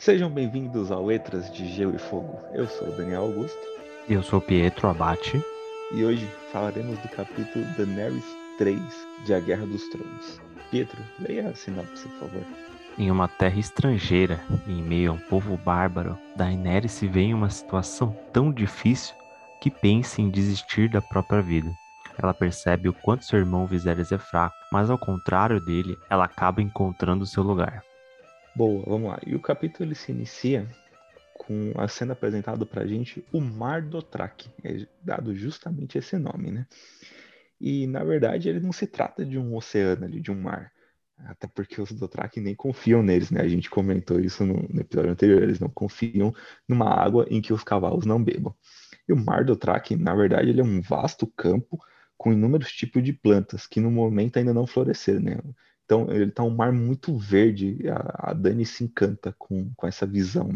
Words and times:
Sejam 0.00 0.30
bem-vindos 0.30 0.90
ao 0.90 1.04
Letras 1.04 1.52
de 1.52 1.68
Gelo 1.68 1.94
e 1.94 1.98
Fogo. 1.98 2.40
Eu 2.54 2.66
sou 2.66 2.88
o 2.88 2.92
Daniel 2.92 3.24
Augusto. 3.24 3.60
Eu 4.08 4.22
sou 4.22 4.40
Pietro 4.40 4.88
Abate. 4.88 5.38
E 5.92 6.02
hoje 6.02 6.26
falaremos 6.50 6.98
do 7.00 7.08
capítulo 7.10 7.62
Daenerys 7.76 8.24
3 8.56 8.80
de 9.26 9.34
A 9.34 9.40
Guerra 9.40 9.66
dos 9.66 9.86
Tronos. 9.90 10.40
Pietro, 10.70 10.98
leia 11.18 11.50
a 11.50 11.54
sinopse, 11.54 12.08
por 12.08 12.30
favor. 12.30 12.42
Em 12.96 13.10
uma 13.10 13.28
terra 13.28 13.60
estrangeira, 13.60 14.40
em 14.66 14.82
meio 14.82 15.10
a 15.10 15.14
um 15.16 15.18
povo 15.18 15.58
bárbaro, 15.58 16.16
Daenerys 16.34 16.92
se 16.92 17.06
vê 17.06 17.20
em 17.20 17.34
uma 17.34 17.50
situação 17.50 18.16
tão 18.32 18.50
difícil 18.50 19.14
que 19.60 19.70
pensa 19.70 20.22
em 20.22 20.30
desistir 20.30 20.88
da 20.88 21.02
própria 21.02 21.42
vida. 21.42 21.70
Ela 22.16 22.32
percebe 22.32 22.88
o 22.88 22.94
quanto 22.94 23.26
seu 23.26 23.38
irmão 23.38 23.66
Viserys 23.66 24.10
é 24.12 24.18
fraco, 24.18 24.56
mas 24.72 24.88
ao 24.88 24.96
contrário 24.96 25.60
dele, 25.60 25.98
ela 26.08 26.24
acaba 26.24 26.62
encontrando 26.62 27.26
seu 27.26 27.42
lugar. 27.42 27.82
Boa, 28.54 28.84
vamos 28.86 29.10
lá. 29.10 29.18
E 29.26 29.34
o 29.34 29.40
capítulo 29.40 29.88
ele 29.88 29.94
se 29.94 30.10
inicia 30.10 30.68
com 31.38 31.72
a 31.76 31.88
cena 31.88 32.12
apresentada 32.12 32.66
pra 32.66 32.86
gente, 32.86 33.24
o 33.32 33.40
Mar 33.40 33.82
Dothraki. 33.82 34.50
É 34.62 34.86
dado 35.02 35.34
justamente 35.34 35.96
esse 35.96 36.18
nome, 36.18 36.50
né? 36.50 36.66
E 37.60 37.86
na 37.86 38.02
verdade 38.04 38.48
ele 38.48 38.60
não 38.60 38.72
se 38.72 38.86
trata 38.86 39.24
de 39.24 39.38
um 39.38 39.56
oceano 39.56 40.04
ali, 40.04 40.20
de 40.20 40.30
um 40.30 40.40
mar. 40.40 40.72
Até 41.18 41.46
porque 41.46 41.80
os 41.80 41.92
Dothraki 41.92 42.40
nem 42.40 42.54
confiam 42.54 43.02
neles, 43.02 43.30
né? 43.30 43.40
A 43.42 43.48
gente 43.48 43.68
comentou 43.68 44.18
isso 44.18 44.44
no, 44.44 44.54
no, 44.68 44.80
episódio 44.80 45.10
anterior. 45.10 45.42
Eles 45.42 45.60
não 45.60 45.68
confiam 45.68 46.34
numa 46.66 46.88
água 46.88 47.26
em 47.30 47.40
que 47.42 47.52
os 47.52 47.62
cavalos 47.62 48.06
não 48.06 48.22
bebam. 48.22 48.54
E 49.08 49.12
o 49.12 49.16
Mar 49.16 49.44
Dothraki, 49.44 49.96
na 49.96 50.14
verdade, 50.14 50.50
ele 50.50 50.60
é 50.60 50.64
um 50.64 50.80
vasto 50.80 51.26
campo 51.26 51.78
com 52.16 52.32
inúmeros 52.32 52.72
tipos 52.72 53.02
de 53.02 53.12
plantas 53.12 53.66
que 53.66 53.80
no 53.80 53.90
momento 53.90 54.38
ainda 54.38 54.54
não 54.54 54.66
floresceram, 54.66 55.20
né? 55.20 55.38
Então 55.90 56.06
ele 56.08 56.30
tá 56.30 56.44
um 56.44 56.54
mar 56.54 56.70
muito 56.70 57.18
verde. 57.18 57.76
A, 57.88 58.30
a 58.30 58.32
Dani 58.32 58.64
se 58.64 58.84
encanta 58.84 59.34
com, 59.36 59.72
com 59.74 59.88
essa 59.88 60.06
visão. 60.06 60.48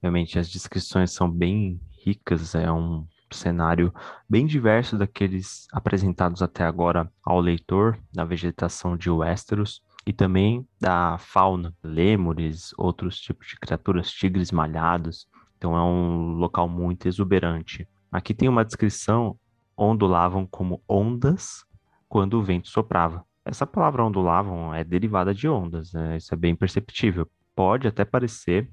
Realmente 0.00 0.38
as 0.38 0.48
descrições 0.48 1.10
são 1.10 1.28
bem 1.28 1.80
ricas. 1.90 2.54
É 2.54 2.70
um 2.70 3.04
cenário 3.32 3.92
bem 4.30 4.46
diverso 4.46 4.96
daqueles 4.96 5.66
apresentados 5.72 6.42
até 6.42 6.62
agora 6.62 7.10
ao 7.24 7.40
leitor, 7.40 7.98
da 8.12 8.24
vegetação 8.24 8.96
de 8.96 9.10
Westeros 9.10 9.82
e 10.06 10.12
também 10.12 10.64
da 10.80 11.18
fauna, 11.18 11.74
lêmures, 11.82 12.72
outros 12.78 13.18
tipos 13.18 13.48
de 13.48 13.58
criaturas, 13.58 14.08
tigres 14.12 14.52
malhados. 14.52 15.26
Então 15.56 15.76
é 15.76 15.82
um 15.82 16.34
local 16.34 16.68
muito 16.68 17.08
exuberante. 17.08 17.88
Aqui 18.12 18.32
tem 18.32 18.48
uma 18.48 18.64
descrição: 18.64 19.36
ondulavam 19.76 20.46
como 20.46 20.80
ondas 20.88 21.66
quando 22.08 22.34
o 22.34 22.44
vento 22.44 22.68
soprava. 22.68 23.26
Essa 23.48 23.66
palavra 23.66 24.04
ondulavam 24.04 24.74
é 24.74 24.84
derivada 24.84 25.32
de 25.32 25.48
ondas, 25.48 25.94
né? 25.94 26.18
isso 26.18 26.34
é 26.34 26.36
bem 26.36 26.54
perceptível. 26.54 27.26
Pode 27.56 27.88
até 27.88 28.04
parecer, 28.04 28.68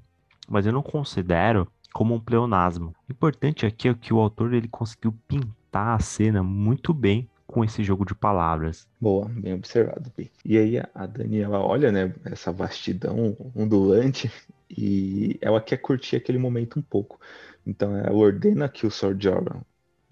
mas 0.46 0.66
eu 0.66 0.72
não 0.72 0.82
considero 0.82 1.66
como 1.94 2.14
um 2.14 2.20
pleonasmo. 2.20 2.94
O 3.08 3.12
importante 3.12 3.64
aqui 3.64 3.88
é 3.88 3.94
que 3.94 4.12
o 4.12 4.20
autor 4.20 4.52
ele 4.52 4.68
conseguiu 4.68 5.14
pintar 5.26 5.96
a 5.96 5.98
cena 5.98 6.42
muito 6.42 6.92
bem 6.92 7.26
com 7.46 7.64
esse 7.64 7.82
jogo 7.82 8.04
de 8.04 8.14
palavras. 8.14 8.86
Boa, 9.00 9.26
bem 9.30 9.54
observado, 9.54 10.10
Pi. 10.10 10.30
E 10.44 10.58
aí 10.58 10.78
a 10.94 11.06
Daniela 11.06 11.58
olha, 11.58 11.90
né, 11.90 12.12
essa 12.26 12.52
vastidão 12.52 13.34
ondulante 13.54 14.30
e 14.68 15.38
ela 15.40 15.58
quer 15.58 15.78
curtir 15.78 16.16
aquele 16.16 16.36
momento 16.36 16.78
um 16.78 16.82
pouco. 16.82 17.18
Então 17.66 17.96
ela 17.96 18.12
ordena 18.12 18.68
que 18.68 18.86
o 18.86 18.90
Sr. 18.90 19.16
Jorah 19.18 19.62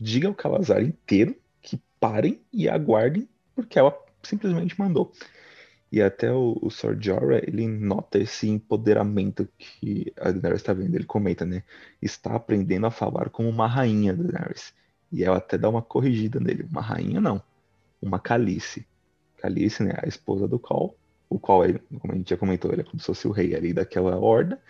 diga 0.00 0.26
ao 0.26 0.34
Calazar 0.34 0.82
inteiro 0.82 1.36
que 1.60 1.78
parem 2.00 2.40
e 2.50 2.66
aguardem, 2.66 3.28
porque 3.54 3.78
ela 3.78 3.90
simplesmente 4.24 4.78
mandou. 4.78 5.12
E 5.94 6.02
até 6.02 6.32
o, 6.32 6.58
o. 6.60 6.70
Jorah, 7.00 7.38
ele 7.38 7.68
nota 7.68 8.18
esse 8.18 8.48
empoderamento 8.48 9.48
que 9.56 10.12
a 10.18 10.32
Daenerys 10.32 10.60
está 10.60 10.72
vendo. 10.72 10.92
Ele 10.94 11.04
comenta, 11.04 11.44
né? 11.46 11.62
Está 12.02 12.34
aprendendo 12.34 12.86
a 12.86 12.90
falar 12.90 13.30
como 13.30 13.48
uma 13.48 13.68
rainha, 13.68 14.12
Daenerys. 14.12 14.74
E 15.12 15.22
ela 15.22 15.36
até 15.36 15.56
dá 15.56 15.68
uma 15.68 15.82
corrigida 15.82 16.40
nele. 16.40 16.66
Uma 16.68 16.80
rainha, 16.80 17.20
não. 17.20 17.40
Uma 18.02 18.18
Calice. 18.18 18.84
Calice, 19.36 19.84
né? 19.84 19.94
A 20.02 20.08
esposa 20.08 20.48
do 20.48 20.58
Col. 20.58 20.96
O 21.30 21.38
Col, 21.38 21.64
é, 21.64 21.78
como 22.00 22.12
a 22.12 22.16
gente 22.16 22.30
já 22.30 22.36
comentou, 22.36 22.72
ele 22.72 22.80
é 22.80 22.84
como 22.84 22.98
se 22.98 23.06
fosse 23.06 23.28
o 23.28 23.30
rei 23.30 23.54
ali 23.54 23.72
daquela 23.72 24.16
horda. 24.16 24.60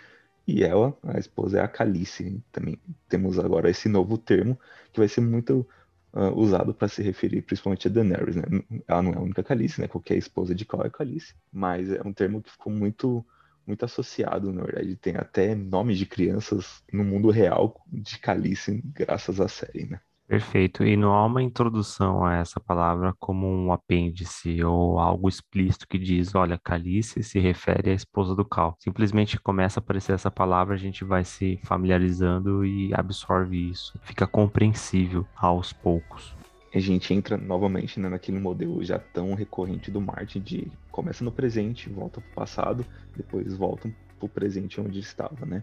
E 0.47 0.62
ela, 0.62 0.94
a 1.04 1.19
esposa, 1.19 1.59
é 1.59 1.62
a 1.62 1.69
Calice. 1.69 2.38
Também 2.53 2.78
temos 3.09 3.38
agora 3.38 3.70
esse 3.70 3.88
novo 3.88 4.19
termo 4.19 4.60
que 4.93 5.00
vai 5.00 5.09
ser 5.09 5.22
muito 5.22 5.66
uh, 6.14 6.32
usado 6.38 6.72
para 6.72 6.88
se 6.88 7.02
referir 7.02 7.42
principalmente 7.42 7.88
a 7.88 7.91
Daenerys, 7.91 8.36
né? 8.36 8.44
Ela 8.86 9.02
não 9.02 9.12
é 9.12 9.16
a 9.16 9.20
única 9.20 9.42
Calice, 9.42 9.80
né? 9.80 9.88
Qualquer 9.88 10.16
esposa 10.16 10.54
de 10.54 10.64
qual 10.64 10.84
é 10.84 10.91
Calice, 10.91 11.34
mas 11.52 11.91
é 11.91 12.00
um 12.02 12.12
termo 12.12 12.41
que 12.41 12.50
ficou 12.50 12.72
muito 12.72 13.25
muito 13.66 13.82
associado, 13.82 14.52
na 14.52 14.62
verdade, 14.62 14.94
tem 14.94 15.16
até 15.16 15.54
nomes 15.54 15.97
de 15.97 16.04
crianças 16.04 16.82
no 16.92 17.02
mundo 17.02 17.30
real 17.30 17.82
de 17.91 18.19
Calice, 18.19 18.82
graças 18.84 19.41
à 19.41 19.48
série, 19.48 19.86
né? 19.86 20.00
Perfeito. 20.26 20.84
E 20.84 20.96
não 20.96 21.12
há 21.12 21.26
uma 21.26 21.42
introdução 21.42 22.24
a 22.24 22.36
essa 22.36 22.58
palavra 22.58 23.14
como 23.18 23.46
um 23.46 23.72
apêndice 23.72 24.64
ou 24.64 24.98
algo 24.98 25.28
explícito 25.28 25.86
que 25.86 25.98
diz, 25.98 26.34
olha, 26.34 26.58
Calice 26.58 27.22
se 27.22 27.38
refere 27.38 27.90
à 27.90 27.94
esposa 27.94 28.34
do 28.34 28.44
Cal. 28.44 28.74
Simplesmente 28.78 29.38
começa 29.38 29.78
a 29.78 29.82
aparecer 29.82 30.12
essa 30.12 30.30
palavra, 30.30 30.74
a 30.74 30.78
gente 30.78 31.04
vai 31.04 31.24
se 31.24 31.60
familiarizando 31.64 32.64
e 32.64 32.92
absorve 32.94 33.70
isso. 33.70 33.98
Fica 34.02 34.26
compreensível 34.26 35.26
aos 35.36 35.72
poucos. 35.72 36.34
A 36.74 36.80
gente 36.80 37.14
entra 37.14 37.36
novamente 37.36 38.00
né, 38.00 38.08
naquele 38.08 38.40
modelo 38.40 38.82
já 38.82 38.98
tão 38.98 39.34
recorrente 39.34 39.90
do 39.90 40.00
Martin 40.00 40.40
de 40.40 40.72
começa 40.90 41.22
no 41.22 41.30
presente, 41.30 41.88
volta 41.88 42.20
para 42.20 42.30
o 42.30 42.34
passado, 42.34 42.84
depois 43.16 43.56
volta 43.56 43.88
o 44.20 44.28
presente 44.28 44.80
onde 44.80 44.98
estava, 44.98 45.44
né? 45.44 45.62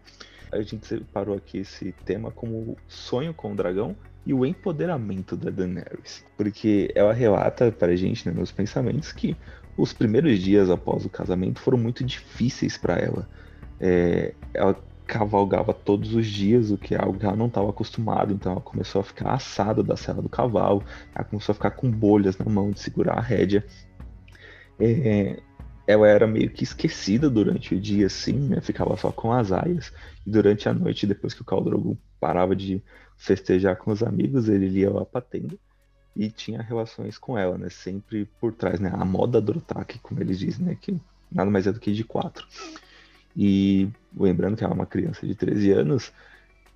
A 0.51 0.62
gente 0.62 0.85
separou 0.85 1.35
aqui 1.35 1.59
esse 1.59 1.94
tema 2.06 2.31
como 2.31 2.78
sonho 2.88 3.34
com 3.34 3.53
o 3.53 3.56
dragão 3.56 3.95
e 4.25 4.34
o 4.34 4.45
empoderamento 4.45 5.35
da 5.35 5.50
Daenerys. 5.50 6.25
Porque 6.38 6.91
ela 6.94 7.13
relata 7.13 7.72
para 7.72 7.94
a 7.94 7.95
gente, 7.95 8.28
né, 8.28 8.35
nos 8.38 8.51
pensamentos, 8.51 9.12
que 9.12 9.35
os 9.78 9.94
primeiros 9.94 10.39
dias 10.39 10.69
após 10.69 11.06
o 11.06 11.09
casamento 11.09 11.59
foram 11.59 11.78
muito 11.78 12.03
difíceis 12.03 12.78
para 12.78 12.95
ela. 12.95 13.28
É, 13.79 14.34
ela 14.53 14.78
cavalgava 15.07 15.73
todos 15.73 16.13
os 16.13 16.25
dias, 16.25 16.72
o 16.72 16.78
que 16.78 16.95
é 16.95 17.01
algo 17.01 17.19
que 17.19 17.25
ela 17.25 17.35
não 17.35 17.47
estava 17.47 17.69
acostumada, 17.69 18.31
então 18.31 18.53
ela 18.53 18.62
começou 18.62 19.01
a 19.01 19.03
ficar 19.03 19.33
assada 19.33 19.83
da 19.83 19.97
cela 19.97 20.22
do 20.22 20.29
cavalo, 20.29 20.83
ela 21.13 21.25
começou 21.25 21.51
a 21.51 21.56
ficar 21.56 21.72
com 21.72 21.91
bolhas 21.91 22.38
na 22.38 22.45
mão 22.45 22.72
de 22.72 22.79
segurar 22.79 23.18
a 23.18 23.22
rédea. 23.22 23.66
É, 24.79 25.39
ela 25.88 26.08
era 26.08 26.28
meio 26.28 26.50
que 26.50 26.64
esquecida 26.64 27.30
durante 27.30 27.75
o 27.75 27.80
dia, 27.80 28.08
assim, 28.08 28.34
né? 28.34 28.62
ficava 28.62 28.96
só 28.97 29.12
com 29.12 29.31
as 29.31 29.52
aias, 29.52 29.92
e 30.25 30.30
durante 30.30 30.69
a 30.69 30.74
noite, 30.74 31.08
depois 31.08 31.34
que 31.34 31.42
o 31.42 31.46
Caldrogo 31.46 31.97
parava 32.19 32.56
de 32.56 32.81
festejar 33.18 33.75
com 33.78 33.92
os 33.92 34.02
amigos, 34.02 34.47
ele 34.47 34.68
lia 34.68 34.92
lá 34.92 35.06
pra 35.06 35.22
tenda 35.22 35.56
e 36.16 36.30
tinha 36.30 36.62
relações 36.62 37.18
com 37.18 37.38
ela, 37.38 37.58
né? 37.58 37.69
Sempre 37.69 38.25
por 38.40 38.53
trás, 38.53 38.80
né? 38.80 38.92
A 38.94 39.06
moda 39.06 39.40
do 39.40 39.58
Otaku, 39.58 39.97
como 40.02 40.22
eles 40.22 40.40
dizem, 40.40 40.66
né? 40.66 40.78
Que 40.80 41.00
nada 41.31 41.50
mais 41.50 41.68
é 41.68 41.72
do 41.72 41.80
que 41.80 41.94
de 41.94 42.03
quatro. 42.03 42.46
E 43.36 43.90
lembrando 44.16 44.58
que 44.58 44.63
ela 44.63 44.74
é 44.74 44.75
uma 44.75 44.86
criança 44.86 45.25
de 45.25 45.34
13 45.34 45.72
anos, 45.72 46.12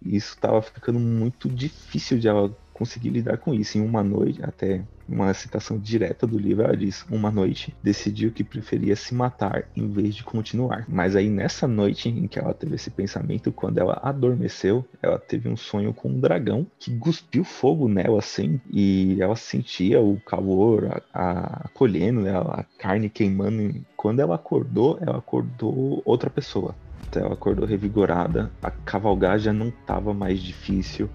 isso 0.05 0.35
estava 0.35 0.61
ficando 0.61 0.99
muito 0.99 1.49
difícil 1.49 2.17
de 2.17 2.27
ela 2.27 2.55
conseguir 2.75 3.09
lidar 3.09 3.37
com 3.37 3.53
isso. 3.53 3.77
Em 3.77 3.81
uma 3.81 4.03
noite, 4.03 4.43
até 4.43 4.83
uma 5.07 5.33
citação 5.33 5.79
direta 5.79 6.27
do 6.27 6.37
livro, 6.37 6.65
ela 6.65 6.75
diz: 6.75 7.05
Uma 7.09 7.31
noite 7.31 7.73
decidiu 7.81 8.31
que 8.31 8.43
preferia 8.43 8.95
se 8.95 9.15
matar 9.15 9.63
em 9.75 9.89
vez 9.89 10.13
de 10.13 10.23
continuar. 10.23 10.85
Mas 10.87 11.15
aí 11.15 11.29
nessa 11.29 11.67
noite 11.67 12.09
em 12.09 12.27
que 12.27 12.37
ela 12.37 12.53
teve 12.53 12.75
esse 12.75 12.91
pensamento, 12.91 13.51
quando 13.51 13.77
ela 13.77 13.99
adormeceu, 14.03 14.85
ela 15.01 15.17
teve 15.17 15.47
um 15.47 15.55
sonho 15.55 15.93
com 15.93 16.09
um 16.09 16.19
dragão 16.19 16.67
que 16.77 16.95
cuspiu 16.97 17.43
fogo 17.43 17.87
nela 17.87 18.19
assim, 18.19 18.59
e 18.69 19.17
ela 19.21 19.35
sentia 19.35 20.01
o 20.01 20.19
calor 20.19 21.01
a, 21.13 21.69
colhendo, 21.73 22.21
né, 22.21 22.35
a 22.37 22.65
carne 22.77 23.09
queimando. 23.09 23.85
Quando 23.95 24.19
ela 24.19 24.35
acordou, 24.35 24.97
ela 25.01 25.17
acordou 25.17 26.01
outra 26.05 26.29
pessoa. 26.29 26.75
Então 27.07 27.23
ela 27.23 27.33
acordou 27.33 27.65
revigorada, 27.65 28.51
a 28.61 28.69
cavalgar 28.69 29.39
já 29.39 29.53
não 29.53 29.69
estava 29.69 30.13
mais 30.13 30.41
difícil 30.41 31.09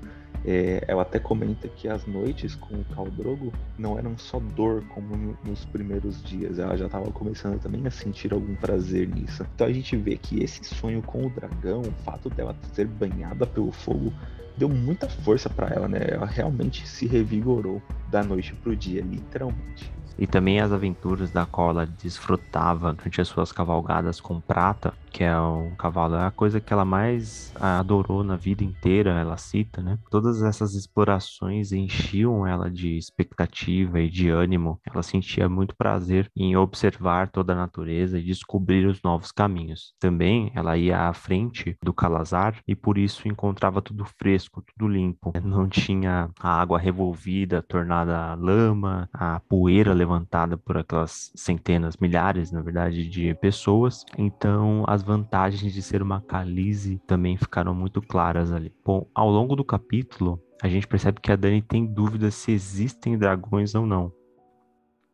é, 0.45 0.83
ela 0.89 1.03
até 1.03 1.19
comenta 1.19 1.69
que 1.69 1.89
as 1.89 2.07
noites 2.07 2.55
com 2.55 2.75
o 2.75 2.85
Caldrogo 2.95 3.53
não 3.79 3.99
eram 3.99 4.17
só 4.17 4.39
dor 4.39 4.83
como 4.89 5.37
nos 5.45 5.65
primeiros 5.67 6.23
dias, 6.23 6.59
ela 6.59 6.77
já 6.77 6.87
estava 6.87 7.11
começando 7.11 7.61
também 7.61 7.87
a 7.87 7.91
sentir 7.91 8.33
algum 8.33 8.55
prazer 8.55 9.09
nisso. 9.09 9.47
Então 9.55 9.67
a 9.67 9.73
gente 9.73 9.97
vê 9.97 10.17
que 10.17 10.43
esse 10.43 10.65
sonho 10.65 11.03
com 11.03 11.27
o 11.27 11.31
dragão, 11.31 11.83
o 11.83 11.93
fato 12.05 12.31
dela 12.31 12.57
ser 12.73 12.87
banhada 12.87 13.47
pelo 13.47 13.71
fogo, 13.71 14.13
deu 14.61 14.69
muita 14.69 15.09
força 15.09 15.49
para 15.49 15.69
ela, 15.69 15.89
né? 15.89 16.01
Ela 16.11 16.27
realmente 16.27 16.87
se 16.87 17.07
revigorou 17.07 17.81
da 18.11 18.23
noite 18.23 18.55
pro 18.55 18.77
dia, 18.77 19.01
literalmente. 19.01 19.91
E 20.19 20.27
também 20.27 20.61
as 20.61 20.71
aventuras 20.71 21.31
da 21.31 21.47
qual 21.47 21.71
ela 21.71 21.87
desfrutava 21.87 22.93
durante 22.93 23.23
as 23.23 23.29
suas 23.29 23.51
cavalgadas 23.53 24.21
com 24.21 24.39
prata, 24.39 24.93
que 25.11 25.25
é 25.25 25.41
um 25.41 25.75
cavalo, 25.77 26.15
é 26.15 26.27
a 26.27 26.31
coisa 26.31 26.61
que 26.61 26.73
ela 26.73 26.85
mais 26.85 27.53
adorou 27.59 28.23
na 28.23 28.37
vida 28.37 28.63
inteira, 28.63 29.19
ela 29.19 29.39
cita, 29.39 29.83
né? 29.83 29.99
Todas 30.11 30.43
essas 30.43 30.75
explorações 30.75 31.73
enchiam 31.73 32.47
ela 32.47 32.71
de 32.71 32.99
expectativa 32.99 33.99
e 33.99 34.11
de 34.11 34.29
ânimo. 34.29 34.79
Ela 34.87 35.03
sentia 35.03 35.49
muito 35.49 35.75
prazer 35.75 36.31
em 36.37 36.55
observar 36.55 37.31
toda 37.31 37.55
a 37.55 37.57
natureza 37.57 38.19
e 38.19 38.23
descobrir 38.23 38.87
os 38.87 39.03
novos 39.03 39.33
caminhos. 39.33 39.95
Também 39.99 40.53
ela 40.55 40.77
ia 40.77 41.09
à 41.09 41.15
frente 41.15 41.77
do 41.83 41.95
calazar 41.95 42.61
e 42.69 42.77
por 42.77 42.99
isso 42.99 43.27
encontrava 43.27 43.81
tudo 43.81 44.05
fresco, 44.05 44.50
tudo 44.61 44.89
limpo. 44.89 45.33
Não 45.45 45.69
tinha 45.69 46.31
a 46.41 46.61
água 46.61 46.79
revolvida, 46.79 47.63
tornada 47.63 48.35
lama, 48.35 49.09
a 49.13 49.41
poeira 49.41 49.93
levantada 49.93 50.57
por 50.57 50.79
aquelas 50.79 51.33
centenas, 51.35 51.97
milhares, 51.97 52.51
na 52.51 52.61
verdade, 52.63 53.09
de 53.09 53.35
pessoas. 53.35 54.05
Então, 54.19 54.85
as 54.87 55.03
vantagens 55.03 55.73
de 55.73 55.83
ser 55.83 56.03
uma 56.03 56.21
Calize 56.21 56.99
também 57.07 57.37
ficaram 57.37 57.75
muito 57.75 58.03
claras 58.03 58.53
ali. 58.53 58.73
Bom, 58.85 59.07
ao 59.15 59.31
longo 59.31 59.55
do 59.55 59.65
capítulo, 59.65 60.41
a 60.63 60.69
gente 60.69 60.87
percebe 60.87 61.21
que 61.21 61.33
a 61.33 61.37
Dani 61.37 61.63
tem 61.63 61.87
dúvidas 61.87 62.35
se 62.35 62.53
existem 62.53 63.17
dragões 63.17 63.75
ou 63.75 63.87
não. 63.87 64.13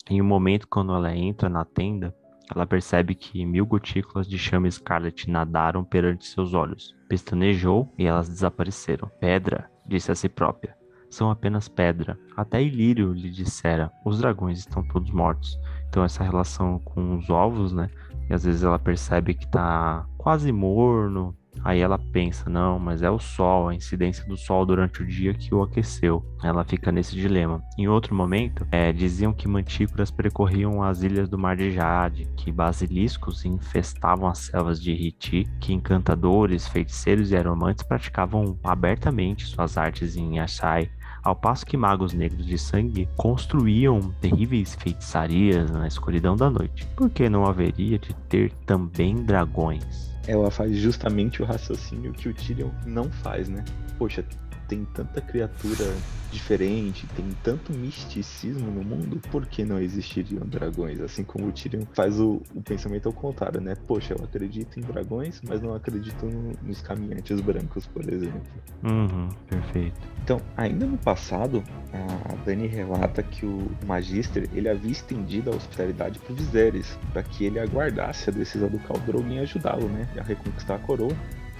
Em 0.08 0.22
um 0.22 0.24
momento, 0.24 0.68
quando 0.68 0.94
ela 0.94 1.14
entra 1.14 1.48
na 1.48 1.64
tenda, 1.64 2.14
ela 2.54 2.66
percebe 2.66 3.14
que 3.14 3.44
mil 3.44 3.66
gotículas 3.66 4.28
de 4.28 4.38
chama 4.38 4.69
escarlate 4.69 5.31
nadaram 5.31 5.84
perante 5.84 6.26
seus 6.26 6.54
olhos. 6.54 6.94
Pestanejou 7.08 7.93
e 7.98 8.06
elas 8.06 8.28
desapareceram. 8.28 9.10
Pedra, 9.20 9.70
disse 9.87 10.12
a 10.12 10.14
si 10.14 10.28
própria 10.28 10.76
são 11.08 11.31
apenas 11.31 11.69
pedra. 11.69 12.19
Até 12.37 12.62
Ilírio 12.62 13.12
lhe 13.12 13.31
dissera: 13.31 13.90
os 14.04 14.19
dragões 14.19 14.58
estão 14.58 14.82
todos 14.87 15.10
mortos. 15.10 15.58
Então, 15.88 16.04
essa 16.04 16.22
relação 16.22 16.78
com 16.81 17.16
os 17.16 17.31
ovos, 17.31 17.72
né? 17.72 17.88
E 18.28 18.34
às 18.34 18.44
vezes 18.44 18.62
ela 18.62 18.78
percebe 18.78 19.34
que 19.34 19.46
tá 19.48 20.06
quase 20.19 20.52
morno. 20.52 21.37
Aí 21.64 21.81
ela 21.81 21.99
pensa: 21.99 22.49
não, 22.49 22.79
mas 22.79 23.03
é 23.03 23.11
o 23.11 23.19
sol, 23.19 23.69
a 23.69 23.75
incidência 23.75 24.25
do 24.26 24.37
sol 24.37 24.64
durante 24.64 25.03
o 25.03 25.06
dia 25.06 25.35
que 25.35 25.55
o 25.55 25.62
aqueceu. 25.62 26.25
Ela 26.43 26.64
fica 26.64 26.93
nesse 26.93 27.14
dilema. 27.14 27.62
Em 27.79 27.88
outro 27.88 28.14
momento, 28.14 28.67
é, 28.70 28.93
diziam 28.93 29.32
que 29.32 29.49
mantícoras 29.49 30.11
percorriam 30.11 30.82
as 30.82 31.03
ilhas 31.03 31.29
do 31.29 31.38
Mar 31.38 31.56
de 31.56 31.73
Jade, 31.73 32.29
que 32.37 32.53
basiliscos 32.53 33.44
infestavam 33.44 34.29
as 34.29 34.38
selvas 34.38 34.81
de 34.81 34.93
Riti, 34.93 35.44
que 35.61 35.73
encantadores, 35.73 36.69
feiticeiros 36.69 37.31
e 37.31 37.37
aromantes 37.37 37.85
praticavam 37.85 38.58
abertamente 38.62 39.47
suas 39.47 39.76
artes 39.76 40.17
em 40.17 40.38
Ashai 40.38 40.91
ao 41.26 41.35
passo 41.35 41.67
que 41.67 41.76
magos 41.76 42.12
negros 42.12 42.47
de 42.47 42.56
sangue 42.56 43.08
construíam 43.17 44.00
terríveis 44.20 44.76
feitiçarias 44.76 45.69
na 45.73 45.88
escuridão 45.88 46.37
da 46.37 46.49
noite. 46.49 46.87
Por 46.94 47.11
que 47.11 47.29
não 47.29 47.44
haveria 47.44 47.99
de 47.99 48.14
ter 48.29 48.53
também 48.64 49.17
dragões? 49.25 50.15
Ela 50.26 50.50
faz 50.50 50.76
justamente 50.76 51.43
o 51.43 51.44
raciocínio 51.44 52.12
que 52.12 52.28
o 52.28 52.34
Tyrion 52.34 52.70
não 52.84 53.11
faz, 53.11 53.49
né? 53.49 53.64
Poxa, 53.99 54.25
tem 54.68 54.84
tanta 54.84 55.20
criatura 55.20 55.84
diferente, 56.30 57.06
tem 57.14 57.26
tanto 57.42 57.72
misticismo 57.72 58.70
no 58.70 58.82
mundo, 58.82 59.20
por 59.30 59.46
que 59.46 59.64
não 59.64 59.80
existiriam 59.80 60.44
dragões? 60.46 61.00
Assim 61.00 61.24
como 61.24 61.46
o 61.46 61.52
Tyrion 61.52 61.84
faz 61.94 62.20
o, 62.20 62.42
o 62.54 62.62
pensamento 62.62 63.06
ao 63.06 63.12
contrário, 63.12 63.60
né? 63.60 63.74
Poxa, 63.86 64.14
eu 64.14 64.24
acredito 64.24 64.78
em 64.78 64.82
dragões, 64.82 65.40
mas 65.46 65.62
não 65.62 65.74
acredito 65.74 66.26
no, 66.26 66.52
nos 66.62 66.82
caminhantes 66.82 67.40
brancos, 67.40 67.86
por 67.86 68.12
exemplo. 68.12 68.42
Uhum, 68.82 69.28
perfeito. 69.48 70.00
Então, 70.22 70.40
ainda 70.56 70.84
no 70.84 70.98
passado, 70.98 71.62
a 71.92 72.34
Dani 72.44 72.66
relata 72.66 73.22
que 73.22 73.46
o 73.46 73.70
Magister 73.86 74.48
ele 74.52 74.69
havia 74.69 74.90
estendido 74.90 75.50
a 75.50 75.56
hospitalidade 75.56 76.19
para 76.19 76.34
Viserys, 76.34 76.98
para 77.12 77.22
que 77.22 77.44
ele 77.44 77.58
aguardasse 77.58 78.28
a 78.28 78.32
decisão 78.32 78.69
do 78.69 78.78
Khal 78.78 78.98
Drogo 79.06 79.28
em 79.28 79.38
ajudá-lo, 79.38 79.88
né? 79.88 80.08
A 80.19 80.22
reconquistar 80.22 80.74
a 80.74 80.78
coroa 80.78 81.16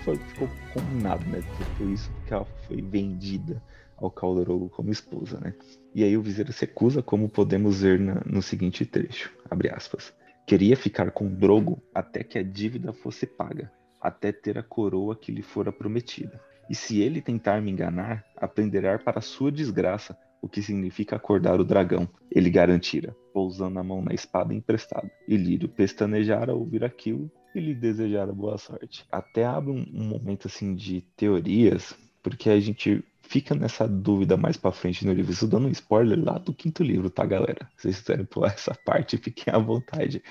foi, 0.07 0.17
ficou 0.19 0.49
combinado, 0.73 1.29
né? 1.29 1.43
Por 1.77 1.89
isso 1.89 2.09
que 2.29 2.33
ela 2.33 2.47
foi 2.69 2.81
vendida 2.81 3.61
ao 3.97 4.09
Caldorogo 4.09 4.69
como 4.69 4.93
esposa, 4.93 5.41
né? 5.41 5.53
E 5.93 6.05
aí 6.05 6.17
o 6.17 6.23
Viserys 6.23 6.55
se 6.55 6.65
recusa, 6.65 7.03
como 7.03 7.29
podemos 7.29 7.83
ver 7.83 7.99
na, 7.99 8.23
no 8.25 8.41
seguinte 8.41 8.87
trecho, 8.87 9.35
abre 9.51 9.69
aspas. 9.69 10.15
Queria 10.47 10.77
ficar 10.77 11.11
com 11.11 11.27
Drogo 11.27 11.83
até 11.93 12.23
que 12.23 12.39
a 12.39 12.43
dívida 12.43 12.93
fosse 12.93 13.27
paga, 13.27 13.73
até 14.01 14.31
ter 14.31 14.57
a 14.57 14.63
coroa 14.63 15.17
que 15.17 15.33
lhe 15.33 15.43
fora 15.43 15.73
prometida. 15.73 16.41
E 16.71 16.75
se 16.75 17.01
ele 17.01 17.21
tentar 17.21 17.61
me 17.61 17.73
enganar, 17.73 18.25
aprenderá 18.37 18.97
para 19.01 19.21
sua 19.21 19.51
desgraça 19.51 20.17
o 20.41 20.49
que 20.49 20.63
significa 20.63 21.17
acordar 21.17 21.61
o 21.61 21.65
dragão. 21.65 22.09
Ele 22.31 22.49
garantira, 22.49 23.17
pousando 23.35 23.81
a 23.81 23.83
mão 23.83 24.01
na 24.03 24.15
espada 24.15 24.55
emprestada. 24.55 25.11
E 25.27 25.37
Lírio 25.37 25.69
pestanejara 25.69 26.53
ao 26.53 26.61
ouvir 26.61 26.85
aquilo 26.85 27.29
e 27.59 27.61
lhe 27.61 28.33
boa 28.33 28.59
sorte. 28.59 29.05
Até 29.11 29.45
abre 29.45 29.71
um, 29.71 29.87
um 29.95 30.05
momento 30.05 30.47
assim 30.47 30.75
de 30.75 31.03
teorias, 31.17 31.97
porque 32.23 32.51
a 32.51 32.61
gente 32.61 33.05
fica 33.23 33.55
nessa 33.55 33.87
dúvida 33.87 34.37
mais 34.37 34.57
para 34.57 34.73
frente 34.73 35.07
no 35.07 35.13
livro. 35.13 35.33
Estou 35.33 35.49
dando 35.49 35.69
um 35.69 35.71
spoiler 35.71 36.23
lá 36.23 36.39
do 36.39 36.55
quinto 36.55 36.83
livro, 36.83 37.11
tá, 37.11 37.25
galera? 37.25 37.69
Se 37.77 37.83
vocês 37.83 38.01
quiserem 38.01 38.25
pular 38.25 38.53
essa 38.53 38.75
parte, 38.75 39.17
fiquem 39.23 39.53
à 39.53 39.59
vontade. 39.59 40.23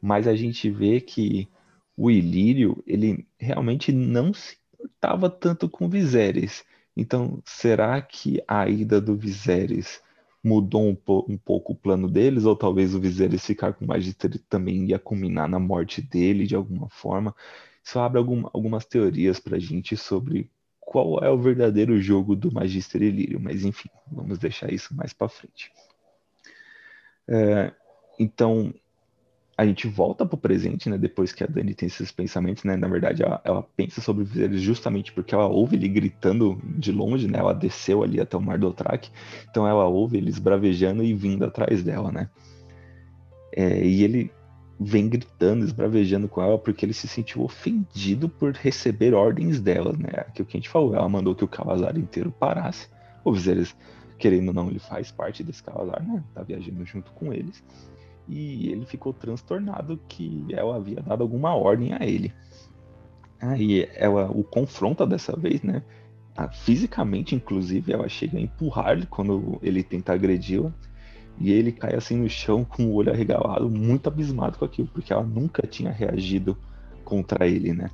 Mas 0.00 0.26
a 0.26 0.34
gente 0.34 0.70
vê 0.70 1.00
que 1.00 1.48
o 1.96 2.10
Ilírio, 2.10 2.82
ele 2.86 3.26
realmente 3.38 3.92
não 3.92 4.32
se 4.32 4.56
importava 4.74 5.28
tanto 5.30 5.68
com 5.68 5.88
Viserys. 5.88 6.64
Então, 6.96 7.42
será 7.44 8.00
que 8.00 8.42
a 8.46 8.68
ida 8.68 9.00
do 9.00 9.16
Viserys 9.16 10.00
mudou 10.42 10.88
um, 10.88 10.94
po 10.94 11.24
um, 11.28 11.36
pouco 11.36 11.72
o 11.72 11.76
plano 11.76 12.08
deles, 12.08 12.44
ou 12.44 12.56
talvez 12.56 12.94
o 12.94 13.00
Viserys 13.00 13.44
ficar 13.44 13.72
com 13.72 13.84
o 13.84 13.88
Magister 13.88 14.30
também 14.48 14.86
ia 14.86 14.98
culminar 14.98 15.48
na 15.48 15.58
morte 15.58 16.02
dele 16.02 16.46
de 16.46 16.56
alguma 16.56 16.88
forma. 16.88 17.34
Isso 17.84 17.98
abre 17.98 18.18
algum, 18.18 18.44
algumas 18.52 18.84
teorias 18.84 19.38
pra 19.38 19.58
gente 19.58 19.96
sobre 19.96 20.50
qual 20.80 21.20
é 21.20 21.30
o 21.30 21.38
verdadeiro 21.38 22.00
jogo 22.00 22.34
do 22.34 22.52
Magister 22.52 23.02
Ilírio, 23.02 23.40
mas 23.40 23.64
enfim, 23.64 23.88
vamos 24.10 24.38
deixar 24.38 24.72
isso 24.72 24.94
mais 24.94 25.12
para 25.12 25.28
frente. 25.28 25.72
É, 27.28 27.72
então, 28.18 28.74
a 29.56 29.66
gente 29.66 29.86
volta 29.86 30.24
pro 30.24 30.36
presente, 30.36 30.88
né? 30.88 30.96
Depois 30.96 31.32
que 31.32 31.44
a 31.44 31.46
Dani 31.46 31.74
tem 31.74 31.86
esses 31.86 32.10
pensamentos, 32.10 32.64
né? 32.64 32.76
Na 32.76 32.88
verdade, 32.88 33.22
ela, 33.22 33.40
ela 33.44 33.62
pensa 33.76 34.00
sobre 34.00 34.24
Viserys 34.24 34.60
justamente 34.60 35.12
porque 35.12 35.34
ela 35.34 35.46
ouve 35.46 35.76
ele 35.76 35.88
gritando 35.88 36.60
de 36.64 36.90
longe, 36.90 37.28
né? 37.28 37.38
Ela 37.38 37.52
desceu 37.52 38.02
ali 38.02 38.20
até 38.20 38.36
o 38.36 38.40
Mar 38.40 38.58
do 38.58 38.68
Otrak, 38.68 39.10
então 39.50 39.68
ela 39.68 39.86
ouve 39.86 40.16
eles 40.16 40.38
bravejando 40.38 41.04
e 41.04 41.12
vindo 41.12 41.44
atrás 41.44 41.82
dela, 41.82 42.10
né? 42.10 42.30
É, 43.54 43.84
e 43.84 44.02
ele 44.02 44.30
vem 44.80 45.08
gritando, 45.08 45.64
esbravejando 45.64 46.28
com 46.28 46.42
ela 46.42 46.58
porque 46.58 46.84
ele 46.84 46.94
se 46.94 47.06
sentiu 47.06 47.42
ofendido 47.42 48.28
por 48.28 48.52
receber 48.52 49.12
ordens 49.12 49.60
dela, 49.60 49.92
né? 49.92 50.10
Aquilo 50.16 50.48
que 50.48 50.56
a 50.56 50.60
gente 50.60 50.70
falou, 50.70 50.94
ela 50.94 51.08
mandou 51.08 51.34
que 51.34 51.44
o 51.44 51.48
Calazar 51.48 51.96
inteiro 51.98 52.32
parasse. 52.32 52.88
O 53.22 53.32
Viserys, 53.32 53.76
querendo 54.18 54.48
ou 54.48 54.54
não, 54.54 54.68
ele 54.68 54.78
faz 54.78 55.12
parte 55.12 55.44
desse 55.44 55.62
Calazar, 55.62 56.02
né? 56.02 56.24
Tá 56.34 56.42
viajando 56.42 56.84
junto 56.86 57.12
com 57.12 57.32
eles 57.34 57.62
e 58.32 58.70
ele 58.70 58.86
ficou 58.86 59.12
transtornado 59.12 60.00
que 60.08 60.46
ela 60.50 60.76
havia 60.76 61.02
dado 61.02 61.22
alguma 61.22 61.54
ordem 61.54 61.92
a 61.92 62.04
ele. 62.04 62.32
Aí 63.38 63.86
ela 63.94 64.30
o 64.30 64.42
confronta 64.42 65.06
dessa 65.06 65.36
vez, 65.36 65.62
né? 65.62 65.82
Ah, 66.34 66.48
fisicamente, 66.48 67.34
inclusive, 67.34 67.92
ela 67.92 68.08
chega 68.08 68.38
a 68.38 68.40
empurrar 68.40 68.92
ele 68.92 69.04
quando 69.04 69.58
ele 69.62 69.82
tenta 69.82 70.14
agredi-la. 70.14 70.72
E 71.38 71.52
ele 71.52 71.72
cai 71.72 71.94
assim 71.94 72.16
no 72.16 72.28
chão 72.28 72.64
com 72.68 72.84
o 72.86 72.94
olho 72.94 73.12
arregalado, 73.12 73.68
muito 73.68 74.06
abismado 74.06 74.56
com 74.58 74.64
aquilo, 74.64 74.88
porque 74.88 75.12
ela 75.12 75.24
nunca 75.24 75.66
tinha 75.66 75.90
reagido 75.90 76.56
contra 77.04 77.46
ele, 77.46 77.74
né? 77.74 77.90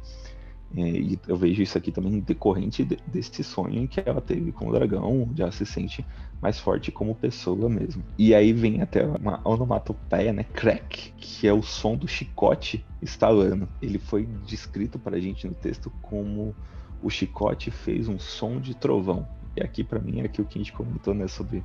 É, 0.77 0.81
e 0.81 1.19
eu 1.27 1.37
vejo 1.37 1.63
isso 1.63 1.79
aqui 1.79 1.91
também 1.91 2.21
decorrente 2.21 2.85
de, 2.85 2.99
desse 3.07 3.43
sonho 3.43 3.89
que 3.89 4.03
ela 4.05 4.21
teve 4.21 4.53
com 4.53 4.69
o 4.69 4.73
dragão, 4.73 5.31
já 5.35 5.51
se 5.51 5.65
sente 5.65 6.05
mais 6.43 6.59
forte 6.59 6.93
como 6.93 7.15
pessoa 7.15 7.69
mesmo. 7.69 8.05
E 8.19 8.35
aí 8.35 8.53
vem 8.53 8.83
até 8.83 9.05
uma 9.07 9.41
onomatopeia, 9.49 10.33
né? 10.33 10.45
Crack, 10.45 11.13
que 11.17 11.49
é 11.49 11.53
o 11.53 11.63
som 11.63 11.97
do 11.97 12.07
chicote 12.07 12.85
estalando. 13.01 13.69
Ele 13.81 13.99
foi 13.99 14.27
descrito 14.47 14.99
para 14.99 15.19
gente 15.19 15.47
no 15.47 15.55
texto 15.55 15.91
como 16.03 16.55
o 17.03 17.09
chicote 17.09 17.71
fez 17.71 18.09
um 18.09 18.19
som 18.19 18.61
de 18.61 18.75
trovão. 18.75 19.27
E 19.57 19.63
aqui 19.63 19.83
para 19.83 19.99
mim 19.99 20.21
é 20.21 20.25
aquilo 20.25 20.47
que 20.47 20.59
a 20.59 20.63
gente 20.63 20.73
comentou, 20.73 21.15
né? 21.15 21.27
Sobre 21.29 21.65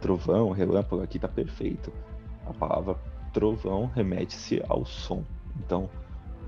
trovão, 0.00 0.50
relâmpago, 0.50 1.02
aqui 1.02 1.18
tá 1.18 1.28
perfeito. 1.28 1.92
A 2.44 2.52
palavra 2.52 2.96
trovão 3.32 3.86
remete-se 3.86 4.62
ao 4.68 4.84
som. 4.84 5.24
Então, 5.58 5.88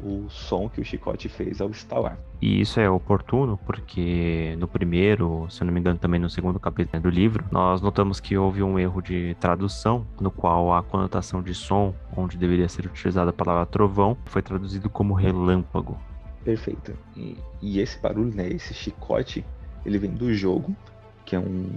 o 0.02 0.28
som 0.28 0.68
que 0.68 0.80
o 0.80 0.84
chicote 0.84 1.28
fez 1.28 1.60
ao 1.60 1.70
estalar. 1.70 2.18
E 2.40 2.60
isso 2.60 2.78
é 2.80 2.88
oportuno 2.88 3.58
porque 3.64 4.54
no 4.58 4.68
primeiro, 4.68 5.46
se 5.48 5.62
eu 5.62 5.66
não 5.66 5.72
me 5.72 5.80
engano, 5.80 5.98
também 5.98 6.20
no 6.20 6.28
segundo 6.28 6.58
capítulo 6.60 7.02
do 7.02 7.10
livro, 7.10 7.44
nós 7.50 7.80
notamos 7.80 8.20
que 8.20 8.36
houve 8.36 8.62
um 8.62 8.78
erro 8.78 9.00
de 9.00 9.34
tradução, 9.40 10.06
no 10.20 10.30
qual 10.30 10.74
a 10.74 10.82
conotação 10.82 11.42
de 11.42 11.54
som, 11.54 11.94
onde 12.16 12.36
deveria 12.36 12.68
ser 12.68 12.86
utilizada 12.86 13.30
a 13.30 13.32
palavra 13.32 13.66
trovão, 13.66 14.16
foi 14.26 14.42
traduzido 14.42 14.90
como 14.90 15.14
relâmpago. 15.14 15.98
Perfeito. 16.44 16.96
E, 17.16 17.38
e 17.62 17.80
esse 17.80 17.98
barulho, 17.98 18.34
né, 18.34 18.48
esse 18.48 18.74
chicote, 18.74 19.44
ele 19.84 19.98
vem 19.98 20.10
do 20.10 20.32
jogo, 20.34 20.76
que 21.24 21.34
é 21.34 21.38
um, 21.38 21.70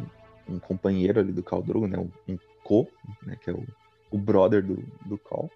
um 0.50 0.60
companheiro 0.60 1.20
ali 1.20 1.32
do 1.32 1.44
Khal 1.44 1.62
Drogo, 1.62 1.88
né? 1.88 1.98
Um, 1.98 2.34
um 2.34 2.38
co, 2.64 2.88
né? 3.26 3.38
Que 3.42 3.50
é 3.50 3.54
o, 3.54 3.64
o 4.12 4.18
brother 4.18 4.64
do, 4.64 4.84
do 5.06 5.18
Khal. 5.18 5.50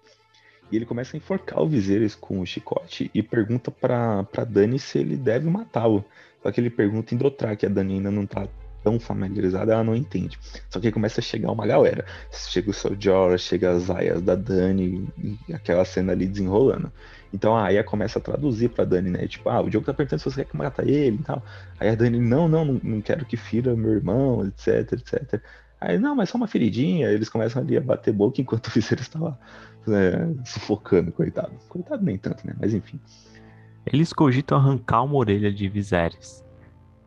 E 0.72 0.76
ele 0.76 0.86
começa 0.86 1.14
a 1.14 1.18
enforcar 1.18 1.60
o 1.60 1.68
Viserys 1.68 2.14
com 2.14 2.40
o 2.40 2.46
chicote 2.46 3.10
e 3.12 3.22
pergunta 3.22 3.70
pra, 3.70 4.24
pra 4.24 4.42
Dani 4.42 4.78
se 4.78 4.98
ele 4.98 5.18
deve 5.18 5.48
matá-lo. 5.48 6.02
Só 6.42 6.50
que 6.50 6.60
ele 6.60 6.70
pergunta 6.70 7.14
em 7.14 7.18
Dothraki, 7.18 7.66
a 7.66 7.68
Dani 7.68 7.96
ainda 7.96 8.10
não 8.10 8.24
tá 8.24 8.48
tão 8.82 8.98
familiarizada, 8.98 9.74
ela 9.74 9.84
não 9.84 9.94
entende. 9.94 10.38
Só 10.70 10.80
que 10.80 10.90
começa 10.90 11.20
a 11.20 11.22
chegar 11.22 11.52
uma 11.52 11.66
galera. 11.66 12.06
Chega 12.32 12.70
o 12.70 12.72
Sojourner, 12.72 13.38
chega 13.38 13.70
as 13.70 13.90
aias 13.90 14.22
da 14.22 14.34
Dani 14.34 15.06
e 15.46 15.54
aquela 15.54 15.84
cena 15.84 16.12
ali 16.12 16.26
desenrolando. 16.26 16.90
Então 17.32 17.54
a 17.54 17.66
Aya 17.66 17.84
começa 17.84 18.18
a 18.18 18.22
traduzir 18.22 18.70
pra 18.70 18.84
Dani, 18.84 19.10
né? 19.10 19.26
Tipo, 19.28 19.50
ah, 19.50 19.60
o 19.60 19.70
Diogo 19.70 19.86
tá 19.86 19.92
perguntando 19.94 20.20
se 20.20 20.30
você 20.30 20.42
quer 20.44 20.50
que 20.50 20.56
mata 20.56 20.82
ele 20.82 21.16
e 21.16 21.22
tal. 21.22 21.42
Aí 21.78 21.90
a 21.90 21.94
Dani, 21.94 22.18
não, 22.18 22.48
não, 22.48 22.64
não, 22.64 22.80
não 22.82 23.00
quero 23.00 23.24
que 23.24 23.36
fira 23.36 23.76
meu 23.76 23.92
irmão, 23.92 24.46
etc, 24.46 24.92
etc. 24.92 25.42
Aí, 25.84 25.98
não, 25.98 26.14
mas 26.14 26.28
só 26.28 26.38
uma 26.38 26.46
feridinha. 26.46 27.08
Eles 27.08 27.28
começam 27.28 27.60
ali 27.60 27.76
a 27.76 27.80
bater 27.80 28.12
boca 28.12 28.40
enquanto 28.40 28.68
o 28.68 28.70
Viserys 28.70 29.06
está 29.06 29.18
lá 29.18 29.38
é, 29.88 30.28
sufocando, 30.44 31.10
coitado. 31.10 31.52
Coitado 31.68 32.04
nem 32.04 32.16
tanto, 32.16 32.46
né? 32.46 32.54
Mas 32.58 32.72
enfim. 32.72 33.00
Eles 33.84 34.12
cogitam 34.12 34.58
arrancar 34.58 35.02
uma 35.02 35.16
orelha 35.16 35.52
de 35.52 35.68
Viserys. 35.68 36.44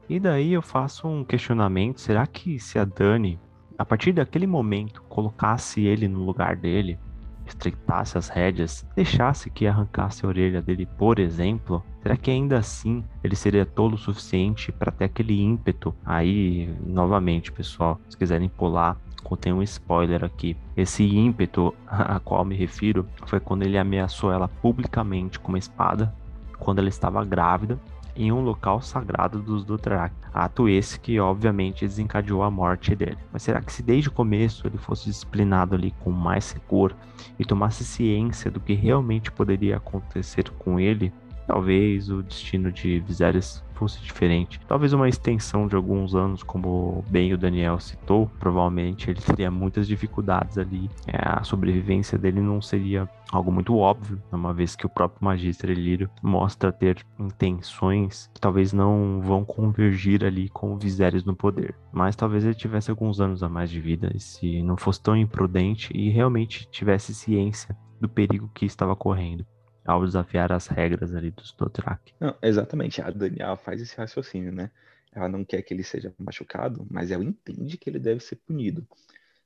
E 0.10 0.20
daí 0.20 0.54
eu 0.54 0.62
faço 0.62 1.08
um 1.08 1.24
questionamento: 1.24 2.02
será 2.02 2.28
que 2.28 2.60
se 2.60 2.78
a 2.78 2.84
Dani, 2.84 3.40
a 3.78 3.86
partir 3.86 4.12
daquele 4.12 4.46
momento, 4.46 5.02
colocasse 5.04 5.82
ele 5.82 6.08
no 6.08 6.24
lugar 6.24 6.58
dele, 6.58 7.00
estreitasse 7.46 8.18
as 8.18 8.28
rédeas, 8.28 8.86
deixasse 8.94 9.50
que 9.50 9.66
arrancasse 9.66 10.26
a 10.26 10.30
orelha 10.30 10.62
dele, 10.62 10.86
por 10.98 11.18
exemplo, 11.18 11.84
será 12.06 12.16
que 12.16 12.30
ainda 12.30 12.60
assim 12.60 13.04
ele 13.24 13.36
seria 13.36 13.66
tolo 13.66 13.96
o 13.96 13.98
suficiente 13.98 14.72
para 14.72 14.92
ter 14.92 15.06
aquele 15.06 15.42
ímpeto? 15.42 15.92
Aí, 16.06 16.72
novamente, 16.86 17.52
pessoal, 17.52 18.00
se 18.08 18.16
quiserem 18.16 18.48
pular, 18.48 18.96
contém 19.24 19.52
um 19.52 19.64
spoiler 19.64 20.24
aqui. 20.24 20.56
Esse 20.78 21.04
ímpeto 21.04 21.74
a 21.88 22.20
qual 22.20 22.46
me 22.46 22.56
refiro 22.56 23.08
foi 23.26 23.40
quando 23.40 23.64
ele 23.64 23.76
ameaçou 23.76 24.32
ela 24.32 24.48
publicamente 24.48 25.40
com 25.40 25.50
uma 25.50 25.58
espada, 25.58 26.14
quando 26.60 26.78
ela 26.78 26.90
estava 26.90 27.26
grávida 27.26 27.80
em 28.16 28.32
um 28.32 28.42
local 28.42 28.84
sagrado 28.84 29.40
dos 29.40 29.66
Dothraki. 29.66 30.16
Ato 30.32 30.70
esse 30.70 31.00
que 31.00 31.20
obviamente 31.20 31.88
desencadeou 31.88 32.44
a 32.44 32.52
morte 32.52 32.96
dele. 32.96 33.18
Mas 33.34 33.42
será 33.42 33.60
que 33.62 33.74
se 33.74 33.82
desde 33.82 34.10
o 34.10 34.12
começo 34.12 34.68
ele 34.68 34.78
fosse 34.78 35.06
disciplinado 35.06 35.74
ali 35.74 35.92
com 36.02 36.12
mais 36.12 36.46
seguro 36.46 36.96
e 37.40 37.44
tomasse 37.44 37.84
ciência 37.84 38.52
do 38.52 38.60
que 38.60 38.76
realmente 38.76 39.32
poderia 39.32 39.78
acontecer 39.78 40.52
com 40.52 40.80
ele, 40.80 41.12
talvez 41.48 42.10
o 42.10 42.24
destino 42.24 42.72
de 42.72 43.00
Viserys 43.00 43.64
fosse 43.76 44.02
diferente. 44.02 44.60
Talvez 44.68 44.94
uma 44.94 45.08
extensão 45.08 45.68
de 45.68 45.76
alguns 45.76 46.16
anos, 46.16 46.42
como 46.42 47.04
bem 47.10 47.34
o 47.34 47.38
Daniel 47.38 47.80
citou, 47.80 48.30
provavelmente 48.40 49.10
ele 49.10 49.22
teria 49.22 49.52
muitas 49.52 49.88
dificuldades 49.88 50.58
ali. 50.58 50.90
É, 51.08 51.18
a 51.18 51.44
sobrevivência 51.44 52.18
dele 52.18 52.42
não 52.42 52.62
seria 52.62 53.08
algo 53.32 53.52
muito 53.52 53.76
óbvio, 53.78 54.22
uma 54.32 54.54
vez 54.54 54.76
que 54.76 54.86
o 54.86 54.90
próprio 54.90 55.24
Magistre 55.26 55.74
Lírio 55.74 56.10
mostra 56.22 56.72
ter 56.72 57.06
intenções 57.20 58.30
que 58.34 58.40
talvez 58.40 58.72
não 58.72 59.20
vão 59.22 59.44
convergir 59.44 60.24
ali 60.24 60.48
com 60.50 60.74
o 60.74 60.78
Viserys 60.78 61.26
no 61.26 61.36
poder. 61.36 61.76
Mas 61.92 62.16
talvez 62.16 62.46
ele 62.46 62.56
tivesse 62.56 62.90
alguns 62.90 63.20
anos 63.20 63.44
a 63.44 63.50
mais 63.50 63.70
de 63.70 63.80
vida 63.80 64.12
e 64.16 64.20
se 64.20 64.64
não 64.64 64.78
fosse 64.78 65.02
tão 65.02 65.18
imprudente 65.18 65.92
e 65.94 66.10
realmente 66.10 66.68
tivesse 66.70 67.14
ciência 67.14 67.76
do 68.00 68.08
perigo 68.08 68.50
que 68.54 68.66
estava 68.66 68.96
correndo 68.96 69.46
ao 69.86 70.04
desafiar 70.04 70.52
as 70.52 70.68
regras 70.68 71.14
ali 71.14 71.30
dos 71.30 71.52
Dothraki. 71.52 72.14
Não, 72.20 72.36
exatamente. 72.42 73.02
A 73.02 73.12
Daniela 73.12 73.56
faz 73.56 73.80
esse 73.80 73.96
raciocínio, 73.96 74.52
né? 74.52 74.72
Ela 75.12 75.30
não 75.30 75.46
quer 75.46 75.62
que 75.62 75.74
ele 75.74 75.84
seja 75.84 76.14
machucado, 76.18 76.86
mas 76.90 77.12
ela 77.12 77.24
entende 77.24 77.78
que 77.78 77.90
ele 77.90 78.00
deve 78.00 78.20
ser 78.20 78.36
punido. 78.38 78.86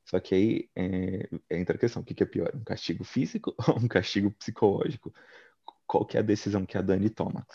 Só 0.06 0.20
que 0.20 0.34
aí 0.34 0.70
é, 0.76 1.30
entra 1.52 1.76
a 1.76 1.80
questão: 1.80 2.02
o 2.02 2.06
que 2.06 2.24
é 2.24 2.26
pior? 2.26 2.52
Um 2.56 2.64
castigo 2.64 3.04
físico 3.04 3.54
ou 3.68 3.78
um 3.78 3.88
castigo 3.88 4.32
psicológico? 4.32 5.14
Qual 5.86 6.06
que 6.06 6.18
é 6.18 6.22
a 6.22 6.24
decisão 6.24 6.66
que 6.66 6.78
a 6.78 6.82
Dani 6.82 7.10
toma? 7.10 7.46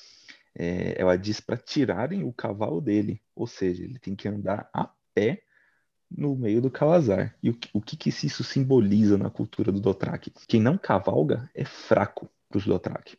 É, 0.55 1.01
ela 1.01 1.17
diz 1.17 1.41
para 1.41 1.57
tirarem 1.57 2.23
o 2.23 2.33
cavalo 2.33 2.81
dele, 2.81 3.21
ou 3.35 3.47
seja, 3.47 3.83
ele 3.83 3.99
tem 3.99 4.15
que 4.15 4.29
andar 4.29 4.69
a 4.73 4.89
pé 5.13 5.43
no 6.09 6.37
meio 6.37 6.61
do 6.61 6.71
Calazar. 6.71 7.35
E 7.43 7.51
o, 7.51 7.59
o 7.73 7.81
que, 7.81 7.97
que 7.97 8.09
isso 8.09 8.45
simboliza 8.45 9.19
na 9.19 9.31
cultura 9.31 9.73
do 9.73 9.81
Dothraki? 9.81 10.33
Quem 10.47 10.61
não 10.61 10.79
cavalga 10.79 11.51
é 11.55 11.65
fraco 11.65 12.31
para 12.55 12.59
os 12.59 12.67
Dothraki. 12.67 13.19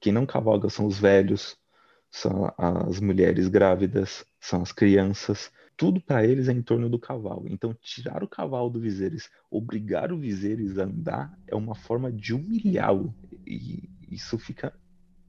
Quem 0.00 0.12
não 0.12 0.24
cavalga 0.24 0.70
são 0.70 0.86
os 0.86 0.98
velhos, 0.98 1.56
são 2.10 2.52
as 2.56 3.00
mulheres 3.00 3.48
grávidas, 3.48 4.24
são 4.40 4.62
as 4.62 4.70
crianças. 4.70 5.50
Tudo 5.76 6.00
para 6.00 6.24
eles 6.24 6.48
é 6.48 6.52
em 6.52 6.62
torno 6.62 6.88
do 6.88 6.98
cavalo. 6.98 7.46
Então, 7.48 7.74
tirar 7.82 8.22
o 8.22 8.28
cavalo 8.28 8.70
do 8.70 8.80
Viserys, 8.80 9.28
obrigar 9.50 10.12
o 10.12 10.18
Viserys 10.18 10.78
a 10.78 10.84
andar, 10.84 11.36
é 11.46 11.56
uma 11.56 11.74
forma 11.74 12.12
de 12.12 12.32
humilhá-lo. 12.32 13.14
E 13.46 13.90
isso 14.08 14.38
fica 14.38 14.72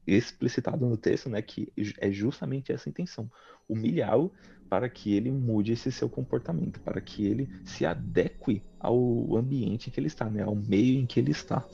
explicitado 0.05 0.85
no 0.85 0.95
texto, 0.95 1.29
né, 1.29 1.41
que 1.41 1.73
é 1.97 2.11
justamente 2.11 2.71
essa 2.71 2.87
intenção, 2.87 3.29
humilhá-lo 3.67 4.31
para 4.69 4.87
que 4.87 5.13
ele 5.13 5.31
mude 5.31 5.73
esse 5.73 5.91
seu 5.91 6.07
comportamento, 6.07 6.79
para 6.79 7.01
que 7.01 7.25
ele 7.25 7.49
se 7.65 7.85
adeque 7.85 8.61
ao 8.79 9.35
ambiente 9.35 9.89
em 9.89 9.91
que 9.91 9.99
ele 9.99 10.07
está, 10.07 10.29
né, 10.29 10.43
ao 10.43 10.55
meio 10.55 10.99
em 10.99 11.05
que 11.05 11.19
ele 11.19 11.31
está. 11.31 11.65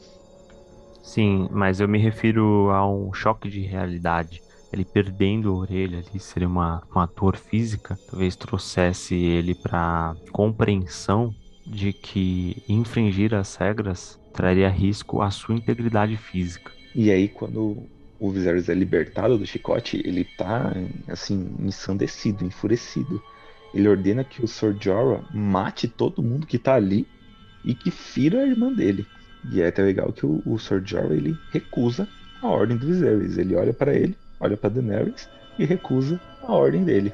Sim, 1.04 1.48
mas 1.52 1.80
eu 1.82 1.88
me 1.88 2.00
refiro 2.00 2.72
a 2.72 2.90
um 2.90 3.14
choque 3.14 3.50
de 3.50 3.62
realidade. 3.62 4.42
Ele 4.72 4.86
perdendo 4.86 5.50
a 5.50 5.56
orelha 5.58 6.00
ali, 6.00 6.20
seria 6.20 6.48
uma, 6.48 6.82
uma 6.90 7.06
dor 7.06 7.36
física, 7.36 8.00
talvez 8.08 8.36
trouxesse 8.36 9.14
ele 9.14 9.54
para 9.54 10.16
compreensão 10.32 11.36
de 11.68 11.94
que 11.94 12.64
infringir 12.68 13.34
as 13.36 13.56
regras 13.56 14.18
traria 14.34 14.70
risco 14.70 15.22
à 15.22 15.30
sua 15.30 15.54
integridade 15.54 16.18
física. 16.18 16.72
E 16.96 17.12
aí, 17.12 17.28
quando 17.28 17.78
o 18.20 18.32
Viserys 18.32 18.70
é 18.70 18.74
libertado 18.74 19.38
do 19.38 19.46
chicote, 19.46 20.02
ele 20.04 20.24
tá, 20.38 20.74
assim, 21.08 21.54
ensandecido, 21.60 22.46
enfurecido. 22.46 23.22
Ele 23.74 23.88
ordena 23.88 24.24
que 24.24 24.44
o 24.44 24.48
Sr. 24.48 24.76
Jorah 24.80 25.24
mate 25.34 25.88
todo 25.88 26.24
mundo 26.24 26.48
que 26.48 26.58
tá 26.58 26.76
ali 26.76 27.06
e 27.66 27.76
que 27.76 27.92
fira 27.92 28.42
a 28.42 28.48
irmã 28.48 28.72
dele. 28.72 29.06
E 29.52 29.62
é 29.62 29.68
até 29.68 29.84
legal 29.84 30.12
que 30.12 30.26
o, 30.26 30.42
o 30.46 30.58
Sr. 30.58 30.82
Jorah, 30.86 31.14
ele 31.14 31.38
recusa 31.52 32.08
a 32.42 32.48
ordem 32.48 32.78
do 32.78 32.88
Viserys. 32.88 33.38
Ele 33.38 33.56
olha 33.56 33.74
para 33.74 33.94
ele, 33.94 34.18
olha 34.40 34.58
para 34.58 34.70
Daenerys 34.70 35.30
e 35.58 35.66
recusa 35.66 36.20
a 36.42 36.52
ordem 36.52 36.84
dele. 36.84 37.14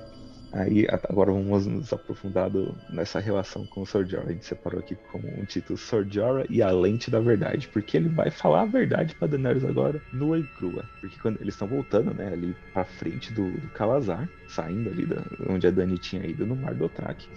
Aí 0.51 0.87
agora 0.89 1.31
vamos 1.31 1.67
nos 1.67 1.93
aprofundar 1.93 2.49
nessa 2.89 3.19
relação 3.19 3.67
com 3.67 3.81
o 3.81 3.85
Sr. 3.85 4.07
Jorah. 4.07 4.29
A 4.29 4.31
gente 4.31 4.45
separou 4.45 4.79
aqui 4.79 4.95
como 5.11 5.27
um 5.39 5.45
título 5.45 5.77
Sr. 5.77 6.07
Jorah 6.09 6.45
e 6.49 6.61
a 6.61 6.71
lente 6.71 7.11
da 7.11 7.19
verdade, 7.19 7.67
porque 7.67 7.95
ele 7.95 8.09
vai 8.09 8.31
falar 8.31 8.61
a 8.61 8.65
verdade 8.65 9.13
para 9.13 9.27
Daenerys 9.27 9.63
agora 9.63 10.01
nua 10.11 10.39
e 10.39 10.43
crua. 10.43 10.83
Porque 10.99 11.19
quando 11.19 11.39
eles 11.39 11.53
estão 11.53 11.67
voltando, 11.67 12.13
né, 12.15 12.33
ali 12.33 12.55
para 12.73 12.83
frente 12.83 13.31
do, 13.31 13.51
do 13.51 13.67
Calazar, 13.69 14.27
saindo 14.47 14.89
ali 14.89 15.05
da, 15.05 15.21
onde 15.47 15.67
a 15.67 15.71
Dani 15.71 15.99
tinha 15.99 16.25
ido 16.25 16.47
no 16.47 16.55
Mar 16.55 16.73
do 16.73 16.85
Otrak. 16.85 17.27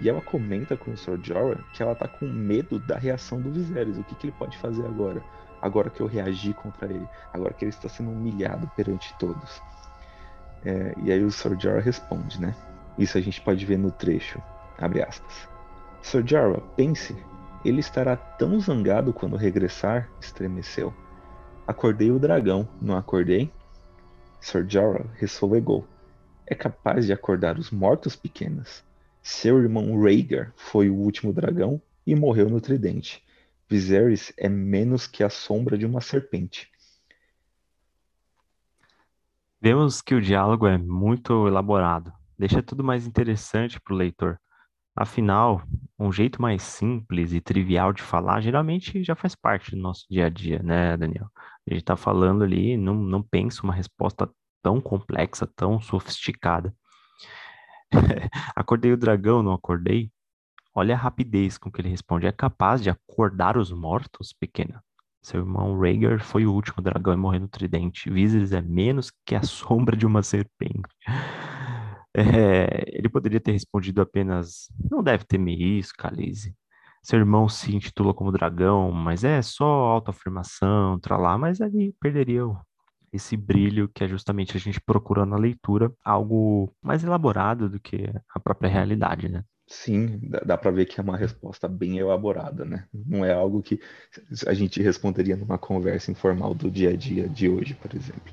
E 0.00 0.08
ela 0.08 0.20
comenta 0.20 0.76
com 0.76 0.92
o 0.92 0.96
Sr. 0.96 1.18
Jorah 1.22 1.60
que 1.72 1.82
ela 1.82 1.94
tá 1.94 2.06
com 2.06 2.26
medo 2.26 2.78
da 2.78 2.96
reação 2.96 3.40
do 3.40 3.50
Viserys. 3.50 3.98
O 3.98 4.04
que, 4.04 4.14
que 4.14 4.26
ele 4.26 4.36
pode 4.38 4.56
fazer 4.58 4.84
agora? 4.86 5.22
Agora 5.60 5.90
que 5.90 6.00
eu 6.00 6.06
reagi 6.06 6.54
contra 6.54 6.88
ele. 6.92 7.06
Agora 7.32 7.52
que 7.52 7.64
ele 7.64 7.70
está 7.70 7.88
sendo 7.88 8.10
humilhado 8.10 8.70
perante 8.76 9.12
todos. 9.18 9.60
É, 10.64 10.94
e 11.02 11.12
aí 11.12 11.22
o 11.24 11.30
Sr. 11.30 11.58
Jorah 11.58 11.80
responde, 11.80 12.40
né? 12.40 12.54
Isso 12.96 13.18
a 13.18 13.20
gente 13.20 13.40
pode 13.40 13.64
ver 13.64 13.78
no 13.78 13.90
trecho. 13.90 14.40
Abre 14.76 15.02
aspas. 15.02 15.48
Sr. 16.02 16.26
Jorah, 16.26 16.62
pense. 16.76 17.16
Ele 17.64 17.80
estará 17.80 18.16
tão 18.16 18.58
zangado 18.60 19.12
quando 19.12 19.36
regressar, 19.36 20.08
estremeceu. 20.20 20.94
Acordei 21.66 22.10
o 22.10 22.18
dragão, 22.18 22.68
não 22.80 22.96
acordei? 22.96 23.52
Sr. 24.40 24.64
Jorah 24.68 25.06
ressolegou. 25.14 25.86
É 26.46 26.54
capaz 26.54 27.04
de 27.04 27.12
acordar 27.12 27.58
os 27.58 27.70
mortos 27.70 28.14
pequenos. 28.14 28.84
Seu 29.30 29.58
irmão 29.62 30.00
Rhaegar 30.00 30.54
foi 30.56 30.88
o 30.88 30.94
último 30.94 31.34
dragão 31.34 31.82
e 32.06 32.16
morreu 32.16 32.48
no 32.48 32.62
tridente. 32.62 33.22
Viserys 33.68 34.32
é 34.38 34.48
menos 34.48 35.06
que 35.06 35.22
a 35.22 35.28
sombra 35.28 35.76
de 35.76 35.84
uma 35.84 36.00
serpente. 36.00 36.70
Vemos 39.60 40.00
que 40.00 40.14
o 40.14 40.20
diálogo 40.22 40.66
é 40.66 40.78
muito 40.78 41.46
elaborado, 41.46 42.10
deixa 42.38 42.62
tudo 42.62 42.82
mais 42.82 43.06
interessante 43.06 43.78
para 43.78 43.92
o 43.92 43.98
leitor. 43.98 44.40
Afinal, 44.96 45.62
um 45.98 46.10
jeito 46.10 46.40
mais 46.40 46.62
simples 46.62 47.34
e 47.34 47.40
trivial 47.40 47.92
de 47.92 48.00
falar 48.00 48.40
geralmente 48.40 49.04
já 49.04 49.14
faz 49.14 49.34
parte 49.34 49.72
do 49.72 49.76
nosso 49.76 50.06
dia 50.10 50.24
a 50.24 50.30
dia, 50.30 50.62
né, 50.62 50.96
Daniel? 50.96 51.28
A 51.66 51.74
gente 51.74 51.82
está 51.82 51.96
falando 51.96 52.44
ali, 52.44 52.78
não, 52.78 52.94
não 52.94 53.22
pensa 53.22 53.62
uma 53.62 53.74
resposta 53.74 54.26
tão 54.62 54.80
complexa, 54.80 55.46
tão 55.54 55.78
sofisticada. 55.82 56.74
acordei 58.54 58.92
o 58.92 58.96
dragão, 58.96 59.42
não 59.42 59.52
acordei? 59.52 60.10
Olha 60.74 60.94
a 60.94 60.98
rapidez 60.98 61.58
com 61.58 61.70
que 61.70 61.80
ele 61.80 61.88
responde. 61.88 62.26
É 62.26 62.32
capaz 62.32 62.82
de 62.82 62.90
acordar 62.90 63.56
os 63.56 63.72
mortos, 63.72 64.32
pequena? 64.32 64.82
Seu 65.20 65.40
irmão 65.40 65.78
Rhaegar 65.78 66.22
foi 66.22 66.46
o 66.46 66.52
último 66.52 66.82
dragão 66.82 67.12
e 67.12 67.16
morreu 67.16 67.40
no 67.40 67.48
tridente. 67.48 68.08
Viserys 68.10 68.52
é 68.52 68.62
menos 68.62 69.10
que 69.26 69.34
a 69.34 69.42
sombra 69.42 69.96
de 69.96 70.06
uma 70.06 70.22
serpente. 70.22 70.88
É, 72.16 72.84
ele 72.96 73.08
poderia 73.08 73.40
ter 73.40 73.52
respondido 73.52 74.00
apenas: 74.00 74.68
Não 74.90 75.02
deve 75.02 75.24
temer 75.24 75.60
isso, 75.60 75.92
Khaleesi. 75.98 76.54
Seu 77.02 77.18
irmão 77.18 77.48
se 77.48 77.74
intitula 77.74 78.12
como 78.12 78.32
dragão, 78.32 78.90
mas 78.92 79.24
é 79.24 79.40
só 79.40 79.64
autoafirmação, 79.64 80.98
tralá, 81.00 81.38
mas 81.38 81.60
ali 81.60 81.94
perderia 82.00 82.42
esse 83.12 83.36
brilho 83.36 83.88
que 83.88 84.04
é 84.04 84.08
justamente 84.08 84.56
a 84.56 84.60
gente 84.60 84.80
procura 84.80 85.24
na 85.26 85.36
leitura 85.36 85.92
algo 86.04 86.72
mais 86.82 87.02
elaborado 87.04 87.68
do 87.68 87.80
que 87.80 88.10
a 88.34 88.40
própria 88.40 88.70
realidade, 88.70 89.28
né? 89.28 89.44
Sim, 89.66 90.18
dá, 90.22 90.40
dá 90.40 90.56
para 90.58 90.70
ver 90.70 90.86
que 90.86 90.98
é 90.98 91.02
uma 91.02 91.16
resposta 91.16 91.68
bem 91.68 91.98
elaborada, 91.98 92.64
né? 92.64 92.86
Não 92.92 93.24
é 93.24 93.32
algo 93.34 93.62
que 93.62 93.78
a 94.46 94.54
gente 94.54 94.82
responderia 94.82 95.36
numa 95.36 95.58
conversa 95.58 96.10
informal 96.10 96.54
do 96.54 96.70
dia 96.70 96.90
a 96.90 96.96
dia 96.96 97.28
de 97.28 97.48
hoje, 97.48 97.74
por 97.74 97.94
exemplo. 97.94 98.32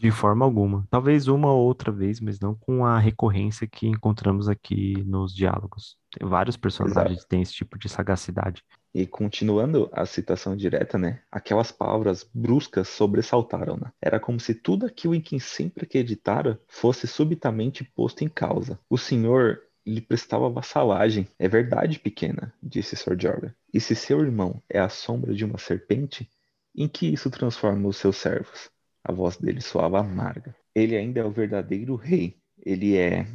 De 0.00 0.10
forma 0.10 0.44
alguma. 0.44 0.86
Talvez 0.90 1.28
uma 1.28 1.52
ou 1.52 1.66
outra 1.66 1.92
vez, 1.92 2.20
mas 2.20 2.40
não 2.40 2.54
com 2.54 2.84
a 2.84 2.98
recorrência 2.98 3.66
que 3.66 3.86
encontramos 3.86 4.48
aqui 4.48 5.02
nos 5.04 5.34
diálogos. 5.34 5.99
Vários 6.20 6.56
personagens 6.56 7.18
Exato. 7.18 7.28
têm 7.28 7.42
esse 7.42 7.52
tipo 7.52 7.78
de 7.78 7.88
sagacidade. 7.88 8.64
E 8.92 9.06
continuando 9.06 9.88
a 9.92 10.04
citação 10.04 10.56
direta, 10.56 10.98
né? 10.98 11.20
Aquelas 11.30 11.70
palavras 11.70 12.28
bruscas 12.34 12.88
sobressaltaram 12.88 13.76
né? 13.76 13.92
Era 14.02 14.18
como 14.18 14.40
se 14.40 14.54
tudo 14.54 14.86
aquilo 14.86 15.14
em 15.14 15.20
que 15.20 15.38
sempre 15.38 15.84
acreditara 15.84 16.60
fosse 16.66 17.06
subitamente 17.06 17.84
posto 17.84 18.24
em 18.24 18.28
causa. 18.28 18.78
O 18.88 18.98
senhor 18.98 19.60
lhe 19.86 20.00
prestava 20.00 20.50
vassalagem. 20.50 21.28
É 21.38 21.48
verdade, 21.48 21.98
pequena, 21.98 22.52
disse 22.62 22.96
Sir 22.96 23.16
Jorah. 23.20 23.54
E 23.72 23.80
se 23.80 23.94
seu 23.94 24.20
irmão 24.20 24.62
é 24.68 24.78
a 24.78 24.88
sombra 24.88 25.34
de 25.34 25.44
uma 25.44 25.58
serpente, 25.58 26.28
em 26.74 26.88
que 26.88 27.06
isso 27.06 27.30
transforma 27.30 27.88
os 27.88 27.96
seus 27.96 28.16
servos? 28.16 28.70
A 29.04 29.12
voz 29.12 29.36
dele 29.36 29.60
soava 29.60 30.00
amarga. 30.00 30.54
Ele 30.74 30.96
ainda 30.96 31.20
é 31.20 31.24
o 31.24 31.30
verdadeiro 31.30 31.94
rei. 31.96 32.36
Ele 32.58 32.96
é. 32.96 33.26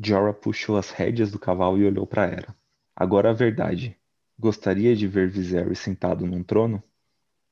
Jorah 0.00 0.32
puxou 0.32 0.76
as 0.76 0.90
rédeas 0.90 1.32
do 1.32 1.40
cavalo 1.40 1.76
e 1.76 1.84
olhou 1.84 2.06
para 2.06 2.26
ela. 2.26 2.56
Agora 2.94 3.30
a 3.30 3.32
verdade. 3.32 3.98
Gostaria 4.38 4.94
de 4.94 5.08
ver 5.08 5.28
Viserys 5.28 5.80
sentado 5.80 6.24
num 6.24 6.44
trono? 6.44 6.80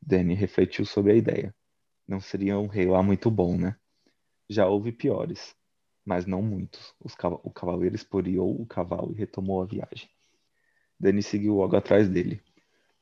Dany 0.00 0.32
refletiu 0.32 0.84
sobre 0.84 1.10
a 1.10 1.16
ideia. 1.16 1.52
Não 2.06 2.20
seria 2.20 2.56
um 2.56 2.68
rei 2.68 2.86
lá 2.86 3.02
muito 3.02 3.32
bom, 3.32 3.58
né? 3.58 3.74
Já 4.48 4.68
houve 4.68 4.92
piores, 4.92 5.56
mas 6.04 6.24
não 6.24 6.40
muitos. 6.40 6.94
Cav 7.18 7.40
o 7.42 7.50
cavaleiro 7.50 7.96
esporeou 7.96 8.60
o 8.60 8.64
cavalo 8.64 9.12
e 9.12 9.16
retomou 9.16 9.60
a 9.60 9.66
viagem. 9.66 10.08
Dany 11.00 11.24
seguiu 11.24 11.56
logo 11.56 11.74
atrás 11.74 12.08
dele. 12.08 12.40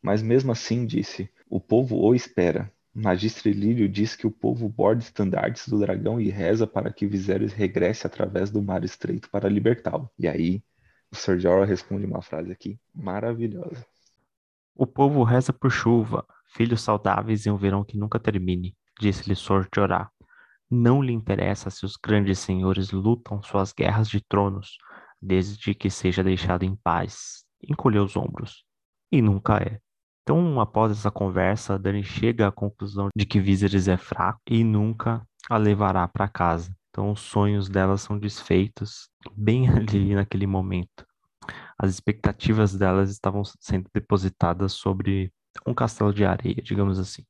Mas 0.00 0.22
mesmo 0.22 0.52
assim, 0.52 0.86
disse, 0.86 1.28
o 1.50 1.60
povo 1.60 1.96
o 1.96 2.14
espera. 2.14 2.72
Magistre 2.94 3.52
Lírio 3.52 3.88
diz 3.88 4.14
que 4.14 4.26
o 4.26 4.30
povo 4.30 4.68
borda 4.68 5.02
estandartes 5.02 5.66
do 5.68 5.80
dragão 5.80 6.20
e 6.20 6.30
reza 6.30 6.64
para 6.64 6.92
que 6.92 7.06
Viserys 7.06 7.52
regresse 7.52 8.06
através 8.06 8.52
do 8.52 8.62
mar 8.62 8.84
estreito 8.84 9.28
para 9.28 9.48
libertá-lo. 9.48 10.08
E 10.16 10.28
aí, 10.28 10.62
o 11.10 11.16
Sir 11.16 11.40
Jorah 11.40 11.64
responde 11.64 12.06
uma 12.06 12.22
frase 12.22 12.52
aqui 12.52 12.78
maravilhosa. 12.94 13.84
O 14.76 14.86
povo 14.86 15.24
reza 15.24 15.52
por 15.52 15.72
chuva, 15.72 16.24
filhos 16.54 16.82
saudáveis 16.82 17.44
e 17.46 17.50
um 17.50 17.56
verão 17.56 17.84
que 17.84 17.98
nunca 17.98 18.20
termine, 18.20 18.76
disse-lhe 19.00 19.34
Sir 19.34 19.68
Jorah. 19.74 20.08
Não 20.70 21.02
lhe 21.02 21.12
interessa 21.12 21.70
se 21.70 21.84
os 21.84 21.96
grandes 21.96 22.38
senhores 22.38 22.92
lutam 22.92 23.42
suas 23.42 23.72
guerras 23.72 24.08
de 24.08 24.20
tronos, 24.20 24.78
desde 25.20 25.74
que 25.74 25.90
seja 25.90 26.22
deixado 26.22 26.64
em 26.64 26.76
paz. 26.76 27.44
Encolheu 27.62 28.04
os 28.04 28.16
ombros. 28.16 28.64
E 29.10 29.20
nunca 29.20 29.56
é. 29.56 29.80
Então, 30.24 30.58
após 30.58 30.90
essa 30.90 31.10
conversa, 31.10 31.78
Dani 31.78 32.02
chega 32.02 32.48
à 32.48 32.52
conclusão 32.52 33.10
de 33.14 33.26
que 33.26 33.38
Viserys 33.38 33.88
é 33.88 33.98
fraco 33.98 34.40
e 34.50 34.64
nunca 34.64 35.22
a 35.50 35.58
levará 35.58 36.08
para 36.08 36.26
casa. 36.26 36.74
Então, 36.88 37.12
os 37.12 37.20
sonhos 37.20 37.68
dela 37.68 37.98
são 37.98 38.18
desfeitos 38.18 39.10
bem 39.36 39.68
ali 39.68 40.14
naquele 40.14 40.46
momento. 40.46 41.06
As 41.78 41.90
expectativas 41.90 42.74
delas 42.74 43.10
estavam 43.10 43.42
sendo 43.60 43.90
depositadas 43.92 44.72
sobre 44.72 45.30
um 45.66 45.74
castelo 45.74 46.10
de 46.10 46.24
areia, 46.24 46.62
digamos 46.62 46.98
assim. 46.98 47.22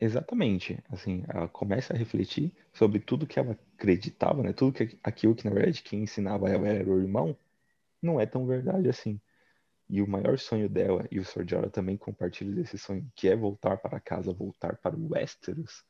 Exatamente. 0.00 0.78
Assim, 0.88 1.24
ela 1.28 1.48
começa 1.48 1.92
a 1.92 1.96
refletir 1.96 2.52
sobre 2.72 3.00
tudo 3.00 3.26
que 3.26 3.40
ela 3.40 3.58
acreditava, 3.76 4.40
né? 4.40 4.52
Tudo 4.52 4.72
que 4.72 4.96
aquilo 5.02 5.34
que 5.34 5.44
na 5.44 5.52
verdade 5.52 5.82
quem 5.82 6.04
ensinava 6.04 6.48
ela 6.48 6.68
era 6.68 6.88
o 6.88 7.00
irmão, 7.00 7.36
não 8.00 8.20
é 8.20 8.26
tão 8.26 8.46
verdade 8.46 8.88
assim. 8.88 9.20
E 9.92 10.00
o 10.00 10.06
maior 10.06 10.38
sonho 10.38 10.68
dela, 10.68 11.04
e 11.10 11.18
o 11.18 11.24
Sr. 11.24 11.44
Jorah 11.48 11.68
também 11.68 11.96
compartilha 11.96 12.54
desse 12.54 12.78
sonho, 12.78 13.10
que 13.16 13.28
é 13.28 13.34
voltar 13.34 13.76
para 13.76 13.98
casa, 13.98 14.32
voltar 14.32 14.76
para 14.76 14.96
o 14.96 15.08
Westeros, 15.08 15.84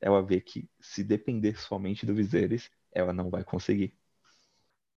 ela 0.00 0.22
vê 0.22 0.40
que 0.40 0.66
se 0.80 1.04
depender 1.04 1.60
somente 1.60 2.06
do 2.06 2.14
Viserys, 2.14 2.70
ela 2.90 3.12
não 3.12 3.28
vai 3.28 3.44
conseguir. 3.44 3.94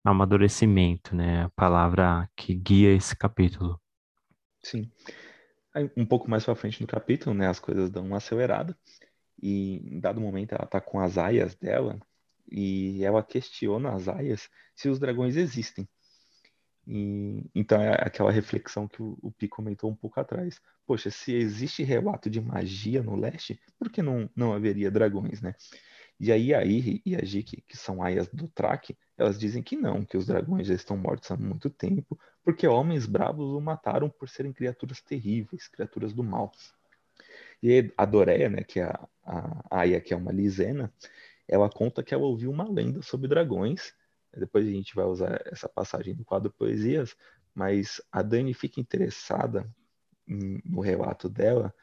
Amadurecimento, 0.04 1.16
né? 1.16 1.42
A 1.42 1.50
palavra 1.50 2.30
que 2.36 2.54
guia 2.54 2.94
esse 2.94 3.16
capítulo. 3.16 3.80
Sim. 4.62 4.88
Aí, 5.74 5.90
um 5.96 6.06
pouco 6.06 6.30
mais 6.30 6.44
para 6.44 6.54
frente 6.54 6.80
no 6.80 6.86
capítulo, 6.86 7.34
né, 7.34 7.48
as 7.48 7.58
coisas 7.58 7.90
dão 7.90 8.06
uma 8.06 8.18
acelerada 8.18 8.78
e 9.42 9.78
em 9.96 9.98
dado 9.98 10.20
momento 10.20 10.52
ela 10.52 10.66
tá 10.66 10.80
com 10.80 11.00
as 11.00 11.18
aias 11.18 11.56
dela 11.56 11.98
e 12.48 13.04
ela 13.04 13.22
questiona 13.22 13.92
as 13.92 14.06
aias 14.06 14.48
se 14.76 14.88
os 14.88 15.00
dragões 15.00 15.36
existem. 15.36 15.88
E, 16.86 17.42
então 17.54 17.80
é 17.80 17.92
aquela 18.00 18.30
reflexão 18.30 18.86
que 18.86 19.02
o, 19.02 19.18
o 19.22 19.30
Pi 19.30 19.48
comentou 19.48 19.90
um 19.90 19.94
pouco 19.96 20.20
atrás. 20.20 20.60
Poxa, 20.86 21.10
se 21.10 21.34
existe 21.34 21.82
relato 21.82 22.28
de 22.28 22.40
magia 22.40 23.02
no 23.02 23.16
leste, 23.16 23.60
por 23.78 23.90
que 23.90 24.02
não, 24.02 24.28
não 24.36 24.52
haveria 24.52 24.90
dragões, 24.90 25.40
né? 25.40 25.54
E 26.20 26.30
aí 26.30 26.54
a 26.54 26.64
Iri 26.64 27.02
e 27.04 27.16
a 27.16 27.24
Jiki, 27.24 27.62
que 27.62 27.76
são 27.76 28.02
aias 28.02 28.28
do 28.28 28.48
Track, 28.48 28.96
elas 29.18 29.38
dizem 29.38 29.62
que 29.62 29.76
não, 29.76 30.04
que 30.04 30.16
os 30.16 30.26
dragões 30.26 30.66
já 30.66 30.74
estão 30.74 30.96
mortos 30.96 31.30
há 31.30 31.36
muito 31.36 31.68
tempo, 31.68 32.18
porque 32.42 32.66
homens 32.66 33.06
bravos 33.06 33.52
o 33.52 33.60
mataram 33.60 34.08
por 34.08 34.28
serem 34.28 34.52
criaturas 34.52 35.00
terríveis, 35.00 35.66
criaturas 35.66 36.12
do 36.12 36.22
mal. 36.22 36.52
E 37.62 37.92
a 37.96 38.04
Doreia, 38.04 38.48
né, 38.48 38.62
que 38.62 38.78
é 38.78 38.84
a, 38.84 39.08
a 39.24 39.80
Aya, 39.80 40.00
que 40.00 40.14
é 40.14 40.16
uma 40.16 40.30
lisena, 40.30 40.92
ela 41.48 41.68
conta 41.68 42.02
que 42.02 42.14
ela 42.14 42.24
ouviu 42.24 42.50
uma 42.50 42.68
lenda 42.68 43.02
sobre 43.02 43.28
dragões 43.28 43.92
depois 44.38 44.66
a 44.66 44.70
gente 44.70 44.94
vai 44.94 45.04
usar 45.04 45.40
essa 45.46 45.68
passagem 45.68 46.14
do 46.14 46.24
quadro 46.24 46.52
Poesias, 46.52 47.16
mas 47.54 48.00
a 48.10 48.22
Dani 48.22 48.52
fica 48.54 48.80
interessada 48.80 49.68
no 50.26 50.80
relato 50.80 51.28
dela 51.28 51.74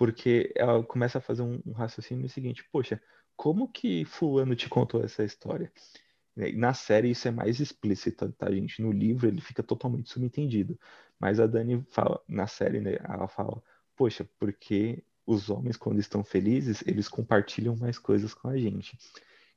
porque 0.00 0.50
ela 0.56 0.82
começa 0.82 1.18
a 1.18 1.20
fazer 1.20 1.42
um, 1.42 1.60
raciocínio 1.72 2.26
seguinte: 2.26 2.64
poxa, 2.72 2.98
como 3.36 3.70
que 3.70 4.02
Fulano 4.06 4.56
te 4.56 4.66
contou 4.66 5.04
essa 5.04 5.22
história? 5.22 5.70
Na 6.54 6.72
série 6.72 7.10
isso 7.10 7.28
é 7.28 7.30
mais 7.30 7.60
explícito, 7.60 8.32
tá, 8.32 8.50
gente? 8.50 8.80
No 8.80 8.90
livro 8.90 9.28
ele 9.28 9.42
fica 9.42 9.62
totalmente 9.62 10.08
subentendido. 10.08 10.78
Mas 11.18 11.38
a 11.38 11.46
Dani 11.46 11.84
fala, 11.90 12.18
na 12.26 12.46
série, 12.46 12.80
né, 12.80 12.96
ela 13.04 13.28
fala, 13.28 13.62
poxa, 13.94 14.26
porque 14.38 15.04
os 15.26 15.50
homens, 15.50 15.76
quando 15.76 16.00
estão 16.00 16.24
felizes, 16.24 16.82
eles 16.86 17.06
compartilham 17.06 17.76
mais 17.76 17.98
coisas 17.98 18.32
com 18.32 18.48
a 18.48 18.56
gente. 18.56 18.96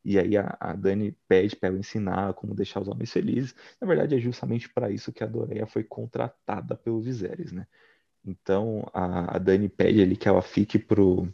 E 0.03 0.19
aí 0.19 0.35
a, 0.37 0.57
a 0.59 0.73
Dani 0.73 1.15
pede 1.27 1.55
para 1.55 1.69
ela 1.69 1.79
ensinar 1.79 2.33
como 2.33 2.53
deixar 2.53 2.81
os 2.81 2.87
homens 2.87 3.11
felizes. 3.11 3.55
Na 3.79 3.87
verdade, 3.87 4.15
é 4.15 4.19
justamente 4.19 4.69
para 4.69 4.91
isso 4.91 5.13
que 5.13 5.23
a 5.23 5.27
Doreia 5.27 5.65
foi 5.65 5.83
contratada 5.83 6.75
pelo 6.75 7.01
Viserys, 7.01 7.51
né? 7.51 7.65
Então 8.25 8.89
a, 8.93 9.35
a 9.35 9.37
Dani 9.37 9.69
pede 9.69 10.01
ali 10.01 10.15
que 10.15 10.27
ela 10.27 10.41
fique 10.41 10.77
pro, 10.77 11.27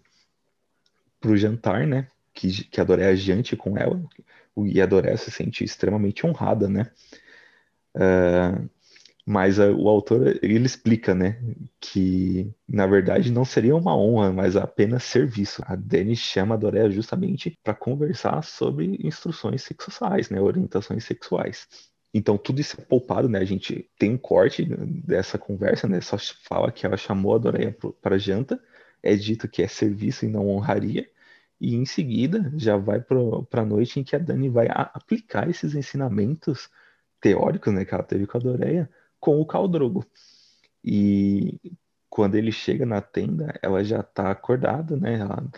pro 1.20 1.38
jantar, 1.38 1.88
né? 1.88 2.08
Que, 2.34 2.64
que 2.66 2.80
a 2.80 2.84
Doreia 2.84 3.16
jante 3.16 3.56
com 3.56 3.78
ela. 3.78 4.02
E 4.58 4.82
a 4.82 4.86
Doreia 4.86 5.18
se 5.18 5.32
sente 5.32 5.64
extremamente 5.64 6.26
honrada, 6.26 6.68
né? 6.68 6.92
Uh, 7.96 8.70
mas 9.30 9.60
a, 9.60 9.70
o 9.72 9.88
autor 9.88 10.40
ele 10.42 10.66
explica, 10.66 11.14
né, 11.14 11.40
que 11.80 12.52
na 12.68 12.88
verdade 12.88 13.32
não 13.32 13.46
seria 13.46 13.76
uma 13.76 13.96
honra, 13.96 14.34
mas 14.34 14.56
apenas 14.56 15.04
serviço. 15.04 15.62
A 15.68 15.76
Dani 15.76 16.16
chama 16.16 16.56
a 16.56 16.58
Dorea 16.58 16.90
justamente 16.90 17.56
para 17.64 17.76
conversar 17.76 18.44
sobre 18.44 18.98
instruções 19.04 19.62
sexuais, 19.62 20.32
né, 20.32 20.42
orientações 20.42 21.04
sexuais. 21.04 21.68
Então 22.12 22.40
tudo 22.40 22.60
isso 22.60 22.82
é 22.82 22.84
poupado, 22.84 23.30
né? 23.30 23.38
A 23.38 23.46
gente 23.46 23.88
tem 24.00 24.14
um 24.14 24.18
corte 24.18 24.66
dessa 25.06 25.38
conversa, 25.38 25.88
né? 25.88 26.02
Só 26.02 26.18
fala 26.18 26.72
que 26.72 26.84
ela 26.84 26.98
chamou 26.98 27.36
a 27.36 27.38
Doreia 27.38 27.78
para 28.02 28.18
janta, 28.18 28.60
é 29.04 29.16
dito 29.16 29.48
que 29.48 29.62
é 29.62 29.68
serviço 29.68 30.26
e 30.26 30.28
não 30.28 30.48
honraria, 30.50 31.08
e 31.62 31.76
em 31.76 31.86
seguida 31.86 32.52
já 32.56 32.78
vai 32.78 33.00
para 33.00 33.62
a 33.62 33.66
noite 33.66 34.00
em 34.00 34.04
que 34.04 34.16
a 34.16 34.20
Dani 34.20 34.50
vai 34.50 34.68
aplicar 34.72 35.48
esses 35.48 35.76
ensinamentos 35.76 36.68
teóricos, 37.22 37.72
né, 37.72 37.86
que 37.86 37.94
ela 37.94 38.04
teve 38.04 38.26
com 38.26 38.38
a 38.38 38.42
Doreia 38.42 38.90
com 39.20 39.40
o 39.40 39.46
Caldrogo. 39.46 40.06
E 40.84 41.60
quando 42.10 42.36
ele 42.36 42.52
chega 42.52 42.86
na 42.86 43.02
tenda, 43.02 43.58
ela 43.62 43.84
já 43.84 44.00
está 44.02 44.32
acordada, 44.32 44.98
né? 44.98 45.20
Ela, 45.20 45.52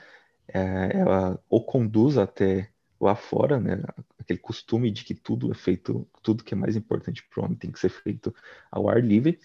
é, 0.48 0.98
ela 1.00 1.44
o 1.50 1.64
conduz 1.64 2.18
até 2.18 2.70
lá 3.00 3.16
fora, 3.16 3.60
né? 3.60 3.82
Aquele 4.20 4.40
costume 4.40 4.92
de 4.92 5.04
que 5.04 5.16
tudo 5.16 5.52
é 5.52 5.56
feito, 5.56 6.08
tudo 6.22 6.44
que 6.44 6.54
é 6.54 6.58
mais 6.58 6.76
importante 6.76 7.24
para 7.28 7.42
o 7.42 7.46
homem 7.46 7.58
tem 7.58 7.72
que 7.72 7.80
ser 7.80 7.90
feito 7.90 8.34
ao 8.72 8.90
ar 8.90 9.04
livre. 9.04 9.40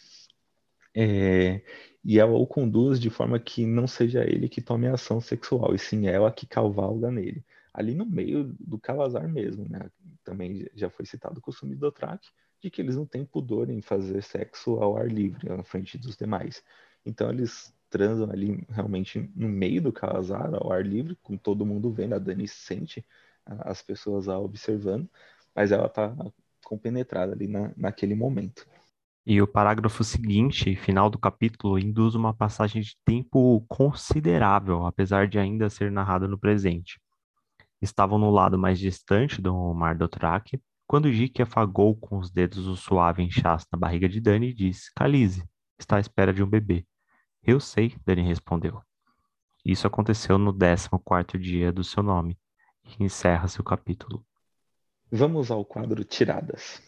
É, 0.94 1.62
e 2.02 2.18
ela 2.18 2.32
o 2.32 2.46
conduz 2.46 2.98
de 2.98 3.10
forma 3.10 3.38
que 3.38 3.66
não 3.66 3.86
seja 3.86 4.24
ele 4.24 4.48
que 4.48 4.62
tome 4.62 4.86
ação 4.86 5.20
sexual, 5.20 5.74
e 5.74 5.78
sim 5.78 6.06
ela 6.06 6.32
que 6.32 6.46
cavalga 6.46 7.10
nele. 7.10 7.44
Ali 7.72 7.94
no 7.94 8.06
meio 8.06 8.54
do 8.58 8.78
Calazar 8.78 9.28
mesmo, 9.28 9.68
né? 9.68 9.90
também 10.24 10.68
já 10.74 10.90
foi 10.90 11.06
citado 11.06 11.38
o 11.38 11.42
costume 11.42 11.74
do 11.74 11.80
Dothraki, 11.80 12.28
de 12.62 12.70
que 12.70 12.80
eles 12.80 12.96
não 12.96 13.06
têm 13.06 13.24
pudor 13.24 13.70
em 13.70 13.80
fazer 13.80 14.22
sexo 14.22 14.76
ao 14.76 14.96
ar 14.96 15.08
livre, 15.08 15.48
na 15.48 15.62
frente 15.62 15.98
dos 15.98 16.16
demais. 16.16 16.62
Então 17.04 17.30
eles 17.30 17.74
transam 17.88 18.30
ali 18.30 18.66
realmente 18.68 19.30
no 19.34 19.48
meio 19.48 19.80
do 19.80 19.92
casar, 19.92 20.54
ao 20.54 20.72
ar 20.72 20.84
livre, 20.84 21.16
com 21.22 21.36
todo 21.36 21.66
mundo 21.66 21.92
vendo, 21.92 22.14
a 22.14 22.18
Dani 22.18 22.48
sente 22.48 23.04
as 23.44 23.80
pessoas 23.80 24.28
a 24.28 24.38
observando, 24.38 25.08
mas 25.54 25.70
ela 25.70 25.88
tá 25.88 26.14
compenetrada 26.64 27.32
ali 27.32 27.46
na, 27.46 27.72
naquele 27.76 28.14
momento. 28.14 28.66
E 29.24 29.40
o 29.42 29.46
parágrafo 29.46 30.04
seguinte, 30.04 30.76
final 30.76 31.10
do 31.10 31.18
capítulo, 31.18 31.78
induz 31.78 32.14
uma 32.14 32.32
passagem 32.32 32.82
de 32.82 32.96
tempo 33.04 33.64
considerável, 33.68 34.86
apesar 34.86 35.26
de 35.26 35.38
ainda 35.38 35.68
ser 35.68 35.90
narrado 35.90 36.28
no 36.28 36.38
presente. 36.38 37.00
Estavam 37.80 38.18
no 38.18 38.30
lado 38.30 38.56
mais 38.56 38.78
distante 38.78 39.40
do 39.40 39.74
Mar 39.74 39.96
do 39.96 40.08
Traque, 40.08 40.60
quando 40.86 41.12
Jique 41.12 41.42
afagou 41.42 41.96
com 41.96 42.18
os 42.18 42.30
dedos 42.30 42.66
o 42.66 42.76
suave 42.76 43.22
inchaço 43.22 43.66
na 43.72 43.78
barriga 43.78 44.08
de 44.08 44.20
Dani 44.20 44.52
disse: 44.52 44.92
Calize, 44.94 45.44
está 45.78 45.96
à 45.96 46.00
espera 46.00 46.32
de 46.32 46.42
um 46.42 46.48
bebê. 46.48 46.86
Eu 47.42 47.60
sei, 47.60 47.96
Dani 48.04 48.22
respondeu. 48.22 48.80
Isso 49.64 49.86
aconteceu 49.86 50.38
no 50.38 50.52
14 50.52 50.88
quarto 51.04 51.38
dia 51.38 51.72
do 51.72 51.82
seu 51.82 52.02
nome, 52.02 52.38
e 52.84 53.04
encerra 53.04 53.48
seu 53.48 53.64
capítulo. 53.64 54.24
Vamos 55.10 55.50
ao 55.50 55.64
quadro 55.64 56.04
Tiradas. 56.04 56.80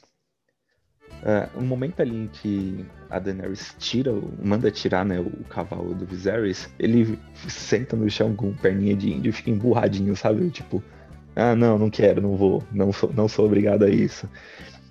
Uh, 1.09 1.59
um 1.59 1.67
momento 1.67 2.01
ali 2.01 2.15
em 2.15 2.29
que 2.29 2.87
a 3.11 3.19
Daenerys 3.19 3.75
tira, 3.79 4.13
manda 4.45 4.71
tirar 4.71 5.05
né, 5.05 5.19
o 5.19 5.45
cavalo 5.45 5.95
do 5.95 6.07
Viserys, 6.07 6.73
ele 6.79 7.19
senta 7.35 7.97
no 7.97 8.09
chão 8.09 8.37
com 8.37 8.55
perninha 8.55 8.95
de 8.95 9.11
índio 9.11 9.31
e 9.31 9.33
fica 9.33 9.51
emburradinho, 9.51 10.15
sabe? 10.15 10.49
Tipo, 10.51 10.83
ah, 11.39 11.55
não, 11.55 11.79
não 11.79 11.89
quero, 11.89 12.21
não 12.21 12.37
vou, 12.37 12.63
não 12.73 12.93
sou, 12.93 13.13
não 13.13 13.29
sou 13.29 13.47
obrigado 13.47 13.85
a 13.85 13.89
isso. 13.89 14.29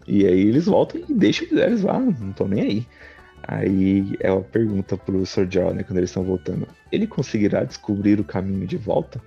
E 0.08 0.26
aí 0.26 0.40
eles 0.48 0.66
voltam 0.66 1.02
e 1.08 1.14
deixam 1.14 1.48
Viserys 1.48 1.82
lá, 1.82 2.00
não 2.00 2.32
tô 2.32 2.48
nem 2.48 2.62
aí. 2.62 2.88
Aí 3.44 4.16
ela 4.22 4.42
pergunta 4.42 4.98
pro 4.98 5.26
Sir 5.26 5.48
Jorah, 5.50 5.74
né, 5.74 5.84
quando 5.84 5.98
eles 5.98 6.10
estão 6.10 6.24
voltando, 6.24 6.68
ele 6.92 7.06
conseguirá 7.06 7.64
descobrir 7.64 8.20
o 8.20 8.24
caminho 8.24 8.66
de 8.66 8.78
volta? 8.78 9.22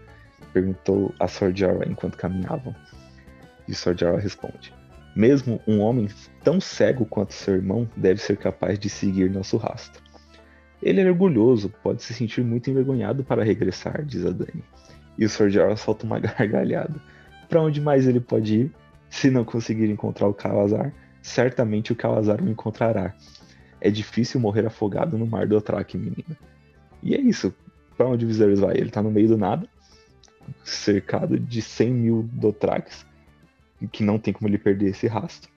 Perguntou 0.53 1.15
a 1.21 1.29
Sir 1.29 1.55
Jorah 1.55 1.87
enquanto 1.87 2.17
caminhavam. 2.17 2.75
E 3.69 3.75
Sir 3.75 3.97
Jorah 3.97 4.19
responde, 4.19 4.73
mesmo 5.15 5.61
um 5.67 5.81
homem 5.81 6.09
tão 6.43 6.59
cego 6.61 7.05
quanto 7.05 7.35
seu 7.35 7.55
irmão 7.55 7.89
deve 7.97 8.21
ser 8.21 8.39
capaz 8.39 8.79
de 8.79 8.89
seguir 8.89 9.31
nosso 9.31 9.59
rastro. 9.59 10.03
Ele 10.83 11.03
é 11.03 11.07
orgulhoso, 11.07 11.69
pode 11.83 12.03
se 12.03 12.15
sentir 12.15 12.43
muito 12.43 12.71
envergonhado 12.71 13.23
para 13.23 13.45
regressar, 13.45 14.03
diz 14.05 14.25
a 14.25 14.31
Dani. 14.31 14.65
E 15.21 15.27
o 15.27 15.29
Sr. 15.29 15.51
Jorah 15.51 15.77
solta 15.77 16.07
uma 16.07 16.19
gargalhada. 16.19 16.99
Para 17.47 17.61
onde 17.61 17.79
mais 17.79 18.09
ele 18.09 18.21
pode 18.21 18.61
ir? 18.61 18.73
Se 19.11 19.31
não 19.31 19.45
conseguir 19.45 19.91
encontrar 19.91 20.27
o 20.27 20.33
Calazar, 20.33 20.95
certamente 21.21 21.93
o 21.93 21.97
Calazar 21.97 22.43
o 22.43 22.49
encontrará. 22.49 23.15
É 23.81 23.91
difícil 23.91 24.41
morrer 24.41 24.65
afogado 24.65 25.19
no 25.19 25.27
mar 25.27 25.47
do 25.47 25.57
Otrak, 25.57 25.99
menina. 25.99 26.39
E 27.03 27.15
é 27.15 27.21
isso. 27.21 27.55
Para 27.99 28.09
onde 28.09 28.25
o 28.25 28.29
Viserys 28.29 28.61
vai? 28.61 28.79
Ele 28.79 28.91
tá 28.91 29.03
no 29.03 29.11
meio 29.11 29.29
do 29.29 29.37
nada, 29.37 29.69
cercado 30.65 31.39
de 31.39 31.61
100 31.61 31.91
mil 31.93 32.23
Dothraques, 32.33 33.05
que 33.93 34.03
não 34.03 34.19
tem 34.19 34.33
como 34.33 34.49
ele 34.49 34.59
perder 34.59 34.91
esse 34.91 35.07
rastro. 35.07 35.51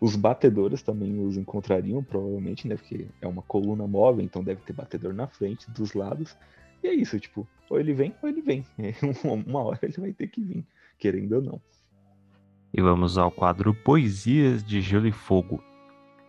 Os 0.00 0.14
batedores 0.14 0.82
também 0.82 1.18
os 1.24 1.36
encontrariam, 1.36 2.04
provavelmente, 2.04 2.68
né? 2.68 2.76
Porque 2.76 3.08
é 3.20 3.26
uma 3.26 3.42
coluna 3.42 3.86
móvel, 3.86 4.24
então 4.24 4.44
deve 4.44 4.60
ter 4.60 4.74
batedor 4.74 5.12
na 5.12 5.26
frente, 5.26 5.68
dos 5.70 5.94
lados. 5.94 6.36
E 6.84 6.88
é 6.88 6.94
isso, 6.94 7.18
tipo, 7.18 7.48
ou 7.68 7.78
ele 7.80 7.92
vem 7.92 8.14
ou 8.22 8.28
ele 8.28 8.40
vem. 8.42 8.64
uma 9.46 9.62
hora 9.62 9.80
ele 9.82 9.94
vai 9.98 10.12
ter 10.12 10.28
que 10.28 10.42
vir, 10.42 10.66
querendo 10.98 11.36
ou 11.36 11.42
não. 11.42 11.60
E 12.72 12.82
vamos 12.82 13.16
ao 13.16 13.30
quadro 13.30 13.74
Poesias 13.74 14.62
de 14.64 14.80
Gelo 14.80 15.06
e 15.06 15.12
Fogo. 15.12 15.62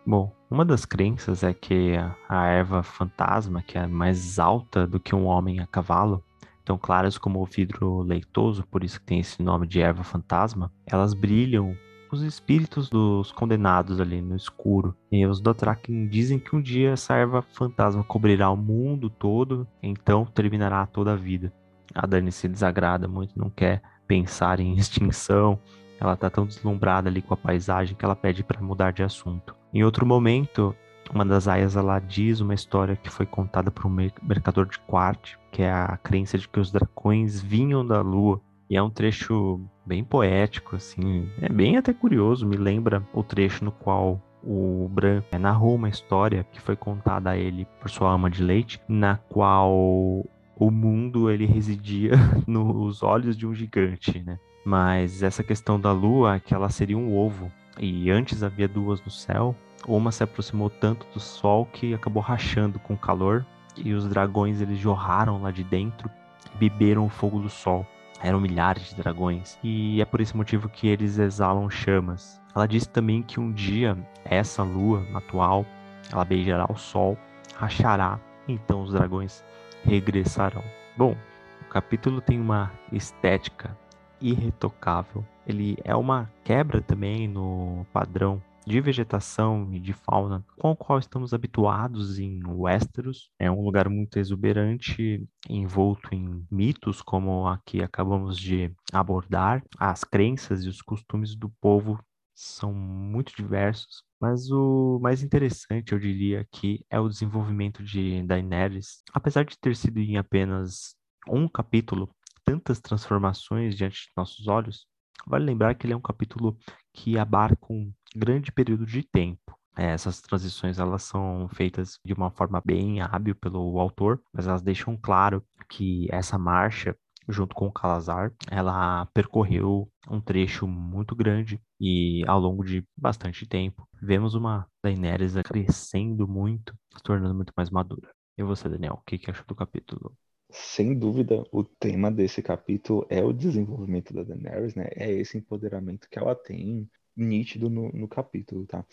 Bom, 0.05 0.31
uma 0.49 0.63
das 0.63 0.85
crenças 0.85 1.43
é 1.43 1.53
que 1.53 1.95
a 2.29 2.45
erva 2.45 2.81
fantasma, 2.81 3.61
que 3.61 3.77
é 3.77 3.85
mais 3.85 4.39
alta 4.39 4.87
do 4.87 4.99
que 4.99 5.13
um 5.13 5.25
homem 5.25 5.59
a 5.59 5.67
cavalo, 5.67 6.23
tão 6.63 6.77
claras 6.77 7.17
como 7.17 7.41
o 7.41 7.45
vidro 7.45 8.01
leitoso, 8.01 8.65
por 8.67 8.83
isso 8.83 8.99
que 8.99 9.05
tem 9.05 9.19
esse 9.19 9.41
nome 9.43 9.67
de 9.67 9.81
erva 9.81 10.03
fantasma, 10.03 10.71
elas 10.85 11.13
brilham 11.13 11.75
os 12.11 12.21
espíritos 12.21 12.89
dos 12.89 13.31
condenados 13.31 13.99
ali 13.99 14.21
no 14.21 14.35
escuro. 14.35 14.95
E 15.11 15.25
os 15.25 15.39
Dothraki 15.39 16.07
dizem 16.07 16.39
que 16.39 16.55
um 16.55 16.61
dia 16.61 16.91
essa 16.91 17.15
erva 17.15 17.41
fantasma 17.41 18.03
cobrirá 18.03 18.49
o 18.49 18.57
mundo 18.57 19.09
todo, 19.09 19.67
então 19.81 20.25
terminará 20.25 20.85
toda 20.85 21.13
a 21.13 21.15
vida. 21.15 21.51
A 21.93 22.05
Dani 22.05 22.31
se 22.31 22.47
desagrada 22.47 23.07
muito, 23.07 23.37
não 23.37 23.49
quer 23.49 23.81
pensar 24.07 24.59
em 24.59 24.75
extinção. 24.77 25.59
Ela 25.99 26.13
está 26.13 26.29
tão 26.29 26.45
deslumbrada 26.45 27.09
ali 27.09 27.21
com 27.21 27.33
a 27.33 27.37
paisagem 27.37 27.95
que 27.95 28.05
ela 28.05 28.15
pede 28.15 28.43
para 28.43 28.61
mudar 28.61 28.91
de 28.91 29.03
assunto. 29.03 29.55
Em 29.73 29.83
outro 29.83 30.05
momento, 30.05 30.75
uma 31.13 31.25
das 31.25 31.47
aias 31.47 31.75
ela 31.75 31.99
diz 31.99 32.39
uma 32.39 32.53
história 32.53 32.95
que 32.95 33.09
foi 33.09 33.25
contada 33.25 33.71
por 33.71 33.85
um 33.87 34.09
mercador 34.21 34.67
de 34.67 34.79
Quart, 34.79 35.35
que 35.51 35.61
é 35.63 35.71
a 35.71 35.97
crença 35.97 36.37
de 36.37 36.47
que 36.47 36.59
os 36.59 36.71
dragões 36.71 37.41
vinham 37.41 37.85
da 37.85 38.01
lua. 38.01 38.41
E 38.69 38.75
é 38.75 38.83
um 38.83 38.89
trecho 38.89 39.61
bem 39.85 40.03
poético, 40.03 40.75
assim, 40.75 41.29
é 41.41 41.47
bem 41.47 41.77
até 41.77 41.93
curioso, 41.93 42.45
me 42.45 42.57
lembra 42.57 43.01
o 43.13 43.23
trecho 43.23 43.63
no 43.63 43.71
qual 43.71 44.21
o 44.43 44.89
Bran 44.91 45.23
narrou 45.39 45.75
uma 45.75 45.89
história 45.89 46.45
que 46.51 46.61
foi 46.61 46.75
contada 46.75 47.31
a 47.31 47.37
ele 47.37 47.65
por 47.79 47.89
sua 47.89 48.11
ama 48.11 48.29
de 48.29 48.43
leite, 48.43 48.81
na 48.87 49.17
qual 49.29 49.71
o 49.73 50.71
mundo 50.71 51.29
ele 51.29 51.45
residia 51.45 52.11
nos 52.45 53.03
olhos 53.03 53.37
de 53.37 53.47
um 53.47 53.53
gigante, 53.53 54.21
né? 54.25 54.39
Mas 54.65 55.23
essa 55.23 55.43
questão 55.43 55.79
da 55.79 55.91
lua 55.91 56.35
é 56.35 56.39
que 56.39 56.53
ela 56.53 56.69
seria 56.69 56.97
um 56.97 57.15
ovo 57.15 57.51
e 57.79 58.09
antes 58.11 58.43
havia 58.43 58.67
duas 58.67 59.01
no 59.01 59.11
céu 59.11 59.55
uma 59.87 60.11
se 60.11 60.23
aproximou 60.23 60.69
tanto 60.69 61.05
do 61.13 61.19
sol 61.19 61.65
que 61.65 61.93
acabou 61.93 62.21
rachando 62.21 62.79
com 62.79 62.93
o 62.93 62.97
calor 62.97 63.45
e 63.77 63.93
os 63.93 64.07
dragões 64.07 64.59
eles 64.59 64.79
jorraram 64.79 65.41
lá 65.41 65.51
de 65.51 65.63
dentro 65.63 66.09
e 66.53 66.57
beberam 66.57 67.05
o 67.05 67.09
fogo 67.09 67.39
do 67.39 67.49
sol. 67.49 67.85
Eram 68.21 68.39
milhares 68.39 68.89
de 68.89 68.95
dragões 68.95 69.57
e 69.63 70.01
é 70.01 70.05
por 70.05 70.21
esse 70.21 70.35
motivo 70.35 70.69
que 70.69 70.87
eles 70.87 71.17
exalam 71.17 71.69
chamas. 71.69 72.41
Ela 72.55 72.67
disse 72.67 72.89
também 72.89 73.21
que 73.21 73.39
um 73.39 73.51
dia 73.51 73.97
essa 74.25 74.63
lua 74.63 75.05
atual 75.13 75.65
ela 76.11 76.25
beijará 76.25 76.65
o 76.69 76.77
sol, 76.77 77.17
rachará, 77.55 78.19
então 78.47 78.81
os 78.81 78.93
dragões 78.93 79.43
regressarão. 79.83 80.63
Bom, 80.97 81.15
o 81.61 81.65
capítulo 81.69 82.21
tem 82.21 82.39
uma 82.39 82.71
estética 82.91 83.75
irretocável. 84.21 85.23
Ele 85.45 85.77
é 85.83 85.95
uma 85.95 86.31
quebra 86.43 86.81
também 86.81 87.27
no 87.27 87.85
padrão 87.93 88.41
de 88.67 88.81
vegetação 88.81 89.73
e 89.73 89.79
de 89.79 89.93
fauna 89.93 90.45
com 90.57 90.71
o 90.71 90.75
qual 90.75 90.99
estamos 90.99 91.33
habituados 91.33 92.19
em 92.19 92.45
Westeros. 92.45 93.31
É 93.39 93.49
um 93.49 93.63
lugar 93.63 93.87
muito 93.87 94.19
exuberante, 94.19 95.25
envolto 95.49 96.13
em 96.13 96.45
mitos, 96.51 97.01
como 97.01 97.47
aqui 97.47 97.81
acabamos 97.81 98.37
de 98.37 98.69
abordar. 98.91 99.63
As 99.79 100.03
crenças 100.03 100.65
e 100.65 100.67
os 100.67 100.81
costumes 100.81 101.33
do 101.33 101.49
povo 101.61 101.97
são 102.35 102.73
muito 102.73 103.33
diversos, 103.33 104.03
mas 104.19 104.51
o 104.51 104.99
mais 105.01 105.23
interessante, 105.23 105.93
eu 105.93 105.99
diria, 105.99 106.41
aqui 106.41 106.85
é 106.89 106.99
o 106.99 107.07
desenvolvimento 107.07 107.81
de 107.81 108.21
Daenerys. 108.23 109.01
Apesar 109.13 109.45
de 109.45 109.57
ter 109.57 109.77
sido 109.77 109.97
em 109.99 110.17
apenas 110.17 110.93
um 111.25 111.47
capítulo, 111.47 112.09
tantas 112.43 112.81
transformações 112.81 113.77
diante 113.77 114.07
de 114.07 114.11
nossos 114.15 114.45
olhos, 114.47 114.85
vale 115.25 115.45
lembrar 115.45 115.75
que 115.75 115.85
ele 115.85 115.93
é 115.93 115.97
um 115.97 116.01
capítulo 116.01 116.57
que 116.93 117.17
abarca 117.17 117.65
um 117.69 117.91
grande 118.15 118.51
período 118.51 118.85
de 118.85 119.03
tempo. 119.03 119.57
É, 119.75 119.91
essas 119.91 120.19
transições 120.21 120.79
elas 120.79 121.03
são 121.03 121.47
feitas 121.49 121.99
de 122.03 122.13
uma 122.13 122.31
forma 122.31 122.61
bem 122.65 123.01
hábil 123.01 123.35
pelo 123.35 123.79
autor, 123.79 124.21
mas 124.33 124.47
elas 124.47 124.61
deixam 124.61 124.97
claro 124.97 125.43
que 125.69 126.07
essa 126.11 126.37
marcha 126.37 126.95
junto 127.27 127.53
com 127.55 127.67
o 127.67 127.71
Calazar, 127.71 128.33
ela 128.49 129.05
percorreu 129.07 129.91
um 130.09 130.21
trecho 130.21 130.67
muito 130.67 131.15
grande 131.15 131.61
e 131.79 132.23
ao 132.25 132.39
longo 132.39 132.63
de 132.63 132.83
bastante 132.95 133.45
tempo. 133.45 133.87
Vemos 134.01 134.33
uma 134.33 134.65
Daenerys 134.83 135.33
crescendo 135.43 136.27
muito, 136.27 136.73
se 136.95 137.03
tornando 137.03 137.35
muito 137.35 137.51
mais 137.55 137.69
madura. 137.69 138.09
E 138.37 138.43
você, 138.43 138.69
Daniel, 138.69 138.93
o 138.93 139.05
que, 139.05 139.17
que 139.17 139.29
achou 139.29 139.45
do 139.45 139.55
capítulo? 139.55 140.15
Sem 140.49 140.97
dúvida, 140.97 141.43
o 141.51 141.63
tema 141.63 142.09
desse 142.09 142.41
capítulo 142.41 143.05
é 143.09 143.21
o 143.23 143.33
desenvolvimento 143.33 144.13
da 144.13 144.23
Daenerys, 144.23 144.75
né? 144.75 144.87
É 144.95 145.11
esse 145.11 145.37
empoderamento 145.37 146.09
que 146.09 146.17
ela 146.17 146.33
tem 146.33 146.89
nítido 147.15 147.69
no, 147.69 147.91
no 147.91 148.07
capítulo, 148.07 148.65
tá? 148.65 148.85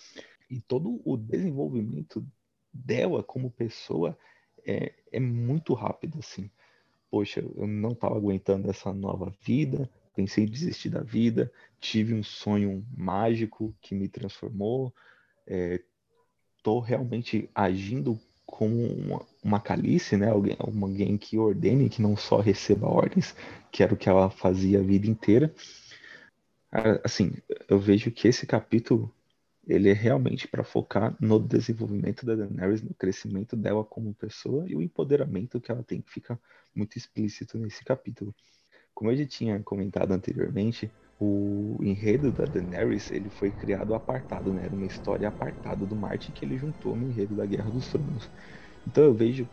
E 0.51 0.61
todo 0.61 1.01
o 1.05 1.17
desenvolvimento 1.17 2.27
dela 2.73 3.23
como 3.23 3.51
pessoa 3.51 4.19
é, 4.67 4.95
é 5.13 5.21
muito 5.21 5.75
rápido, 5.75 6.19
assim. 6.19 6.51
Poxa, 7.09 7.41
eu 7.41 7.67
não 7.67 7.93
estava 7.93 8.17
aguentando 8.17 8.69
essa 8.69 8.93
nova 8.93 9.33
vida, 9.41 9.89
pensei 10.15 10.45
em 10.45 10.51
desistir 10.51 10.89
da 10.89 11.03
vida, 11.03 11.53
tive 11.79 12.15
um 12.15 12.23
sonho 12.25 12.85
mágico 12.97 13.73
que 13.81 13.95
me 13.95 14.09
transformou, 14.09 14.93
estou 16.57 16.85
é, 16.85 16.89
realmente 16.89 17.49
agindo 17.55 18.19
como 18.47 18.87
uma, 18.87 19.27
uma 19.43 19.61
calice, 19.61 20.17
né? 20.17 20.31
Alguém, 20.31 20.57
alguém 20.59 21.17
que 21.17 21.39
ordene, 21.39 21.89
que 21.89 22.03
não 22.03 22.17
só 22.17 22.41
receba 22.41 22.89
ordens, 22.89 23.35
que 23.71 23.83
era 23.83 23.95
o 23.95 23.97
que 23.97 24.09
ela 24.09 24.31
fazia 24.31 24.81
a 24.81 24.83
vida 24.83 25.07
inteira. 25.07 25.55
Assim, 27.05 27.33
eu 27.69 27.79
vejo 27.79 28.11
que 28.11 28.27
esse 28.27 28.47
capítulo 28.47 29.13
ele 29.67 29.89
é 29.89 29.93
realmente 29.93 30.47
para 30.47 30.63
focar 30.63 31.17
no 31.21 31.39
desenvolvimento 31.39 32.27
da 32.27 32.35
Daenerys, 32.35 32.83
no 32.83 32.93
crescimento 32.95 33.57
dela 33.57 33.85
como 33.85 34.15
pessoa 34.15 34.65
e 34.69 34.77
o 34.77 34.83
empoderamento 34.83 35.61
que 35.61 35.71
ela 35.71 35.83
tem 35.83 36.03
que 36.03 36.11
fica 36.11 36.39
muito 36.75 36.99
explícito 36.99 37.59
nesse 37.59 37.85
capítulo. 37.85 38.35
Como 38.93 39.11
eu 39.11 39.17
já 39.17 39.27
tinha 39.27 39.61
comentado 39.61 40.13
anteriormente, 40.13 40.91
o 41.21 41.77
enredo 41.81 42.33
da 42.33 42.45
Daenerys 42.45 43.11
ele 43.11 43.31
foi 43.31 43.51
criado 43.51 43.95
apartado, 43.95 44.53
né? 44.53 44.65
Era 44.65 44.75
uma 44.75 44.87
história 44.87 45.29
apartada 45.29 45.87
do 45.87 45.95
Martin 45.95 46.33
que 46.33 46.45
ele 46.45 46.59
juntou 46.59 46.97
no 46.97 47.09
enredo 47.11 47.35
da 47.35 47.47
Guerra 47.47 47.71
dos 47.71 47.89
Tronos. 47.89 48.29
Então 48.87 49.05
eu 49.05 49.15
vejo 49.15 49.49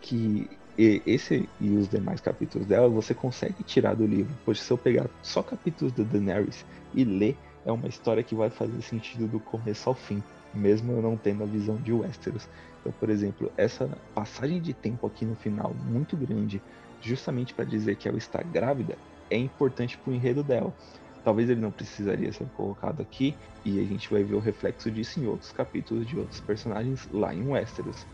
que 0.00 0.48
esse 0.76 1.48
e 1.60 1.76
os 1.76 1.88
demais 1.88 2.20
capítulos 2.20 2.66
dela 2.66 2.88
você 2.88 3.14
consegue 3.14 3.62
tirar 3.62 3.94
do 3.94 4.06
livro. 4.06 4.34
Pois 4.44 4.60
se 4.60 4.70
eu 4.70 4.78
pegar 4.78 5.08
só 5.22 5.42
capítulos 5.42 5.92
da 5.92 6.02
Daenerys 6.02 6.64
e 6.92 7.04
ler, 7.04 7.36
é 7.64 7.72
uma 7.72 7.88
história 7.88 8.22
que 8.22 8.34
vai 8.34 8.50
fazer 8.50 8.82
sentido 8.82 9.26
do 9.26 9.40
começo 9.40 9.88
ao 9.88 9.94
fim, 9.94 10.22
mesmo 10.52 10.92
eu 10.92 11.02
não 11.02 11.16
tendo 11.16 11.42
a 11.42 11.46
visão 11.46 11.76
de 11.76 11.92
Westeros. 11.92 12.48
Então, 12.80 12.92
por 12.92 13.08
exemplo, 13.08 13.50
essa 13.56 13.88
passagem 14.14 14.60
de 14.60 14.74
tempo 14.74 15.06
aqui 15.06 15.24
no 15.24 15.34
final, 15.34 15.74
muito 15.86 16.16
grande, 16.16 16.60
justamente 17.00 17.54
para 17.54 17.64
dizer 17.64 17.96
que 17.96 18.08
ela 18.08 18.18
está 18.18 18.42
grávida, 18.42 18.98
é 19.30 19.36
importante 19.38 19.98
para 19.98 20.10
o 20.10 20.14
enredo 20.14 20.42
dela. 20.44 20.74
Talvez 21.22 21.48
ele 21.48 21.60
não 21.60 21.72
precisaria 21.72 22.32
ser 22.32 22.50
colocado 22.50 23.00
aqui, 23.00 23.40
e 23.64 23.80
a 23.80 23.84
gente 23.84 24.10
vai 24.10 24.22
ver 24.22 24.34
o 24.34 24.40
reflexo 24.40 24.90
disso 24.90 25.20
em 25.20 25.26
outros 25.26 25.50
capítulos 25.52 26.06
de 26.06 26.18
outros 26.18 26.40
personagens 26.40 27.06
lá 27.10 27.34
em 27.34 27.46
Westeros. 27.46 28.06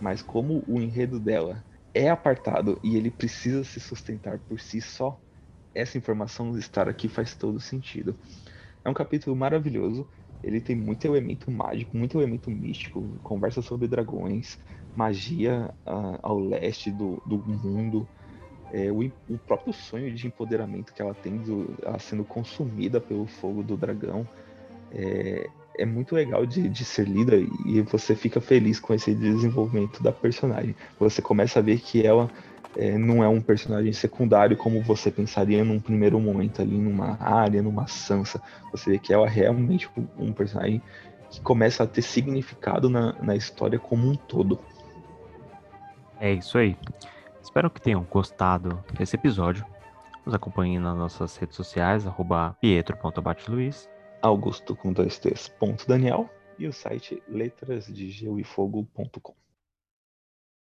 Mas 0.00 0.22
como 0.22 0.64
o 0.66 0.80
enredo 0.80 1.20
dela 1.20 1.64
é 1.94 2.10
apartado 2.10 2.78
e 2.82 2.96
ele 2.96 3.10
precisa 3.10 3.64
se 3.64 3.80
sustentar 3.80 4.40
por 4.40 4.60
si 4.60 4.80
só, 4.80 5.20
essa 5.74 5.98
informação 5.98 6.56
estar 6.58 6.88
aqui 6.88 7.08
faz 7.08 7.36
todo 7.36 7.60
sentido. 7.60 8.18
É 8.84 8.88
um 8.90 8.94
capítulo 8.94 9.36
maravilhoso, 9.36 10.08
ele 10.42 10.60
tem 10.60 10.76
muito 10.76 11.04
elemento 11.06 11.50
mágico, 11.50 11.96
muito 11.96 12.18
elemento 12.18 12.50
místico, 12.50 13.18
conversa 13.22 13.62
sobre 13.62 13.88
dragões, 13.88 14.58
magia 14.94 15.74
uh, 15.86 16.18
ao 16.22 16.38
leste 16.38 16.90
do, 16.90 17.22
do 17.26 17.38
mundo, 17.38 18.10
é, 18.72 18.90
o, 18.90 19.00
o, 19.28 19.38
próprio 19.38 19.72
sonho 19.72 20.12
de 20.12 20.26
empoderamento 20.26 20.92
que 20.92 21.00
ela 21.00 21.14
tem, 21.14 21.36
do, 21.38 21.74
ela 21.82 21.98
sendo 21.98 22.24
consumida 22.24 23.00
pelo 23.00 23.26
fogo 23.26 23.62
do 23.62 23.76
dragão. 23.76 24.26
É, 24.92 25.48
é 25.78 25.84
muito 25.84 26.14
legal 26.14 26.46
de, 26.46 26.68
de 26.68 26.84
ser 26.84 27.06
lida 27.06 27.36
e 27.36 27.82
você 27.82 28.14
fica 28.14 28.40
feliz 28.40 28.80
com 28.80 28.94
esse 28.94 29.14
desenvolvimento 29.14 30.02
da 30.02 30.10
personagem. 30.10 30.74
Você 30.98 31.20
começa 31.20 31.58
a 31.58 31.62
ver 31.62 31.78
que 31.80 32.04
ela 32.06 32.30
é, 32.76 32.96
não 32.98 33.22
é 33.22 33.28
um 33.28 33.40
personagem 33.40 33.92
secundário 33.92 34.56
como 34.56 34.82
você 34.82 35.10
pensaria 35.10 35.64
num 35.64 35.80
primeiro 35.80 36.18
momento 36.20 36.60
ali 36.62 36.76
numa 36.76 37.18
área, 37.20 37.62
numa 37.62 37.86
Sansa. 37.86 38.40
Você 38.70 38.90
vê 38.90 38.98
que 38.98 39.12
ela 39.12 39.26
é 39.26 39.30
realmente 39.30 39.88
um 40.18 40.32
personagem 40.32 40.82
que 41.30 41.40
começa 41.40 41.82
a 41.82 41.86
ter 41.86 42.02
significado 42.02 42.88
na, 42.88 43.14
na 43.20 43.34
história 43.34 43.78
como 43.78 44.08
um 44.08 44.14
todo. 44.14 44.58
É 46.20 46.32
isso 46.32 46.56
aí. 46.58 46.76
Espero 47.46 47.70
que 47.70 47.80
tenham 47.80 48.02
gostado 48.02 48.84
desse 48.98 49.14
episódio. 49.14 49.64
Nos 50.26 50.34
acompanhem 50.34 50.80
nas 50.80 50.96
nossas 50.96 51.36
redes 51.36 51.54
sociais, 51.54 52.04
arroba 52.04 52.56
pietro.bateluiz 52.60 53.88
Augusto 54.20 54.74
com 54.74 54.92
dois 54.92 55.16
T's, 55.20 55.46
ponto 55.46 55.86
Daniel, 55.86 56.28
e 56.58 56.66
o 56.66 56.72
site 56.72 57.22
letrasdegeuefogo.com. 57.28 59.45